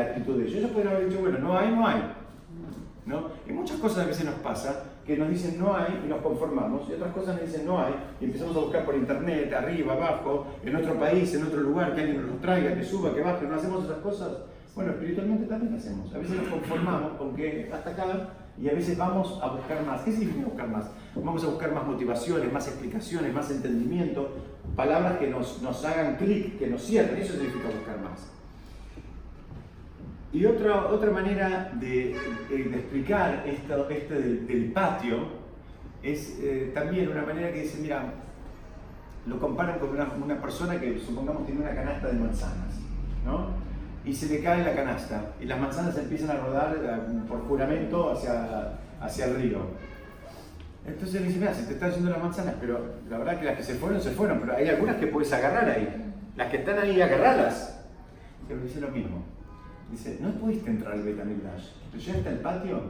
[0.00, 0.56] actitud de ellos.
[0.56, 2.00] Ellos podrían haber dicho, bueno, no hay, no hay.
[3.06, 3.28] ¿No?
[3.48, 6.88] Y muchas cosas a veces nos pasa que nos dicen no hay y nos conformamos,
[6.88, 10.46] y otras cosas nos dicen no hay y empezamos a buscar por internet, arriba, abajo,
[10.62, 13.56] en otro país, en otro lugar, que alguien nos traiga, que suba, que baje, no
[13.56, 14.30] hacemos esas cosas.
[14.76, 16.14] Bueno, espiritualmente también hacemos.
[16.14, 18.04] A veces nos conformamos con que hasta acá
[18.60, 20.02] y a veces vamos a buscar más.
[20.02, 20.90] ¿Qué significa buscar más?
[21.14, 24.30] Vamos a buscar más motivaciones, más explicaciones, más entendimiento,
[24.76, 27.16] palabras que nos, nos hagan clic, que nos cierren.
[27.16, 28.30] Eso significa buscar más.
[30.32, 32.14] Y otra, otra manera de,
[32.50, 33.84] de, explicar esto,
[34.14, 35.40] del, del patio
[36.02, 38.12] es eh, también una manera que dice, mira,
[39.26, 42.78] lo comparan con una, una, persona que supongamos tiene una canasta de manzanas,
[43.24, 43.69] ¿no?
[44.04, 48.12] Y se le cae la canasta y las manzanas empiezan a rodar eh, por juramento
[48.12, 49.58] hacia, hacia el río.
[50.86, 53.56] Entonces le dice, mira, se te están yendo las manzanas, pero la verdad que las
[53.56, 56.12] que se fueron, se fueron, pero hay algunas que puedes agarrar ahí.
[56.36, 57.78] Las que están ahí, agarrarlas.
[58.48, 59.22] Pero dice lo mismo
[59.90, 61.70] Dice, no pudiste entrar al Betamigdash.
[61.90, 62.80] Pero llegaste al patio,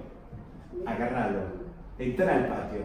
[0.84, 1.40] agarralo.
[1.98, 2.80] Entra al patio.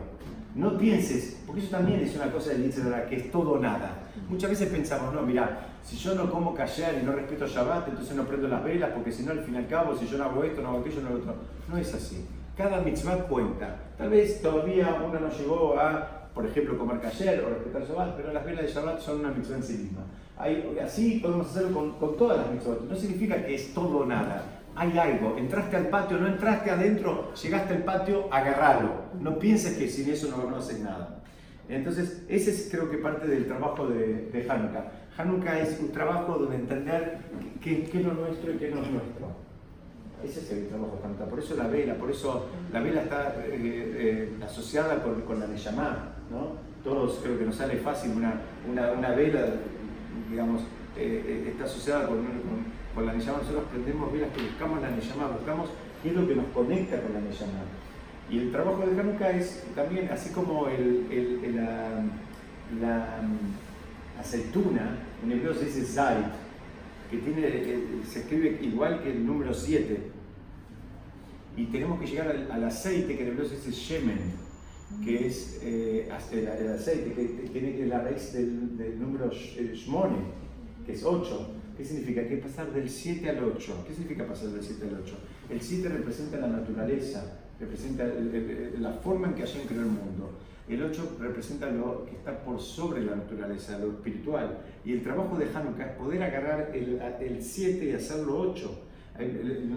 [0.56, 3.92] No pienses, porque eso también es una cosa del Yitzhak, que es todo o nada.
[4.30, 8.16] Muchas veces pensamos, no, mira, si yo no como callar y no respeto Shabbat, entonces
[8.16, 10.24] no prendo las velas, porque si no, al fin y al cabo, si yo no
[10.24, 11.36] hago esto, no hago aquello, no hago otro.
[11.70, 12.26] No es así.
[12.58, 13.76] Cada mitzvah cuenta.
[13.96, 18.34] Tal vez todavía uno no llegó a, por ejemplo, comer callar o respetar Shabbat, pero
[18.34, 20.02] las velas de Shabbat son una mitzvah en sí misma.
[20.38, 22.90] Hay, así podemos hacerlo con, con todas las mitzvot.
[22.90, 24.44] No significa que es todo o nada.
[24.76, 25.38] Hay algo.
[25.38, 28.90] Entraste al patio, no entraste adentro, llegaste al patio, agarralo.
[29.22, 31.22] No pienses que sin eso no, no haces nada.
[31.70, 34.92] Entonces, ese es creo que parte del trabajo de, de Hanukkah.
[35.18, 37.20] Hanukkah es un trabajo donde entender
[37.62, 39.28] qué, es lo nuestro y qué no es nuestro.
[40.24, 41.26] Ese es el trabajo de Hanukkah.
[41.26, 46.14] Por eso la vela, por eso la vela está eh, eh, asociada con, la Neyamá.
[46.30, 46.54] ¿no?
[46.84, 49.46] Todos creo que nos sale fácil una, vela
[50.30, 50.64] digamos,
[50.98, 53.40] eh, está asociada con, con, con la Neyama.
[53.40, 55.70] Nosotros aprendemos velas que buscamos la Neyama, buscamos
[56.02, 57.64] qué es lo que nos conecta con la Neyama.
[58.30, 60.68] Y el trabajo de Hanukkah es también, así como
[62.82, 63.20] la,
[64.20, 66.26] aceituna, en hebreo se dice Zait,
[67.10, 67.50] que tiene,
[68.08, 70.12] se escribe igual que el número 7.
[71.58, 74.46] Y tenemos que llegar al, al aceite, que en hebreo se dice Shemen
[75.04, 80.18] que es eh, el, aceite, que tiene la raíz del, del número Shmone,
[80.86, 81.52] que es 8.
[81.78, 82.26] ¿Qué significa?
[82.28, 83.84] Que pasar del 7 al 8.
[83.88, 85.16] ¿Qué significa pasar del 7 al 8?
[85.50, 89.88] El 7 representa la naturaleza, representa el, el, la forma en que Hashem creó el
[89.88, 90.32] mundo.
[90.68, 94.58] El 8 representa lo que está por sobre la naturaleza, lo espiritual.
[94.84, 98.82] Y el trabajo de Hanukkah es poder agarrar el 7 y hacerlo 8.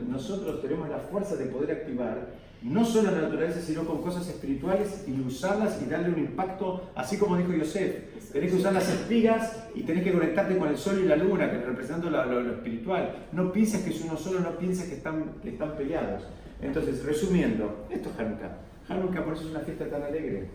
[0.09, 2.29] Nosotros tenemos la fuerza de poder activar
[2.63, 7.17] no solo la naturaleza, sino con cosas espirituales y usarlas y darle un impacto, así
[7.17, 8.33] como dijo Yosef.
[8.33, 11.51] Tenés que usar las espigas y tenés que conectarte con el sol y la luna,
[11.51, 13.29] que representando lo, lo, lo espiritual.
[13.33, 16.25] No pienses que es uno solo, no pienses que están, que están peleados.
[16.61, 18.59] Entonces, resumiendo, esto es Hanukkah.
[18.89, 20.49] Hanukkah por eso es una fiesta tan alegre,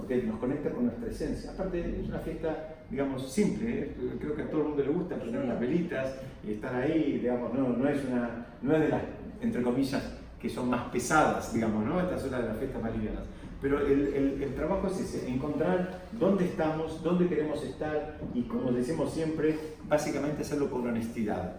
[0.00, 1.50] porque nos conecta con nuestra esencia.
[1.50, 3.80] Aparte, es una fiesta, digamos, simple.
[3.82, 3.96] ¿eh?
[4.18, 7.52] Creo que a todo el mundo le gusta prender unas velitas y estar ahí, digamos,
[7.52, 9.02] no, no, es, una, no es de las,
[9.42, 10.02] entre comillas,
[10.40, 12.00] que son más pesadas, digamos, ¿no?
[12.00, 13.24] Estas son las de las fiestas más livianas.
[13.60, 18.72] Pero el, el, el, trabajo es ese, encontrar dónde estamos, dónde queremos estar y como
[18.72, 19.54] decimos siempre,
[19.86, 21.56] básicamente hacerlo con honestidad.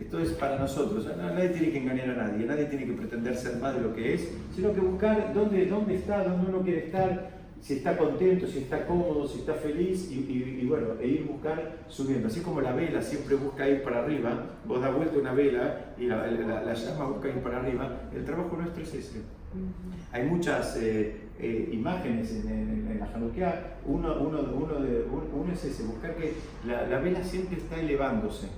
[0.00, 3.58] Esto es para nosotros, nadie tiene que engañar a nadie, nadie tiene que pretender ser
[3.58, 7.41] más de lo que es, sino que buscar dónde, dónde está, dónde uno quiere estar,
[7.62, 11.24] si está contento, si está cómodo, si está feliz y, y, y, bueno, e ir
[11.24, 12.26] buscar subiendo.
[12.26, 16.06] Así como la vela siempre busca ir para arriba, vos das vuelta una vela y
[16.06, 19.22] la, la, la llama busca ir para arriba, el trabajo nuestro es ese.
[20.10, 25.52] Hay muchas eh, eh, imágenes en, en, en la Hanukkah, uno, uno, uno, de, uno,
[25.52, 26.32] es ese, buscar que
[26.66, 28.48] la, la vela siempre está elevándose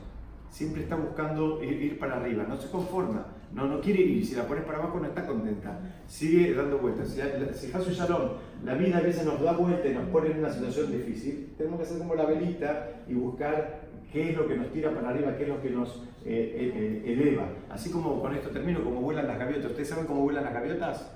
[0.54, 4.34] siempre está buscando ir, ir, para arriba, no se conforma, no, no quiere ir, si
[4.34, 5.78] la pones para abajo no está contenta,
[6.08, 7.08] sigue dando vueltas.
[7.08, 7.20] Si,
[7.54, 8.30] si Hasu Shalom,
[8.64, 11.78] la vida a veces nos da vuelta y nos pone en una situación difícil, tenemos
[11.78, 13.82] que hacer como la velita y buscar
[14.12, 17.12] qué es lo que nos tira para arriba, qué es lo que nos eh, eh,
[17.12, 17.48] eleva.
[17.70, 19.70] Así como con esto termino, como vuelan las gaviotas.
[19.70, 21.12] ¿Ustedes saben cómo vuelan las gaviotas?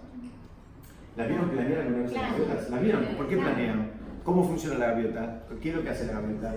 [1.17, 2.71] ¿Las vieron planear alguna vez las gaviotas?
[2.71, 3.05] ¿Las vieron?
[3.17, 3.91] ¿Por qué planean?
[4.23, 5.43] ¿Cómo funciona la gaviota?
[5.61, 6.55] ¿Qué es lo que hace la gaviota?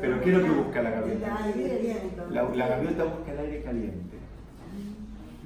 [0.00, 1.38] ¿Pero qué es lo que busca la gaviota?
[2.30, 4.19] La, la gaviota busca el aire caliente.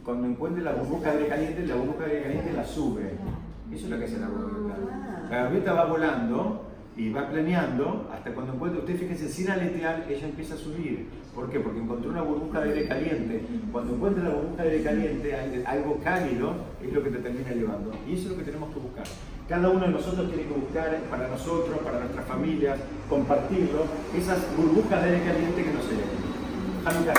[0.04, 3.12] Cuando encuentre la burbuja de aire caliente, la burbuja de aire caliente la sube.
[3.72, 4.74] Eso es lo que hace la gaviota.
[5.30, 6.62] La gaviota va volando
[6.96, 11.08] y va planeando hasta cuando encuentra, usted fíjese, sin aletear, ella empieza a subir.
[11.34, 11.58] ¿Por qué?
[11.58, 13.42] Porque encontró una burbuja de aire caliente.
[13.72, 16.52] Cuando encuentra la burbuja de aire caliente, al- algo cálido,
[16.86, 17.90] es lo que te termina elevando.
[18.06, 19.04] Y eso es lo que tenemos que buscar.
[19.48, 22.78] Cada uno de nosotros tiene que buscar para nosotros, para nuestras familias,
[23.08, 23.84] compartirlo,
[24.16, 26.24] esas burbujas de aire caliente que nos elevan.
[26.86, 27.14] Hanukkah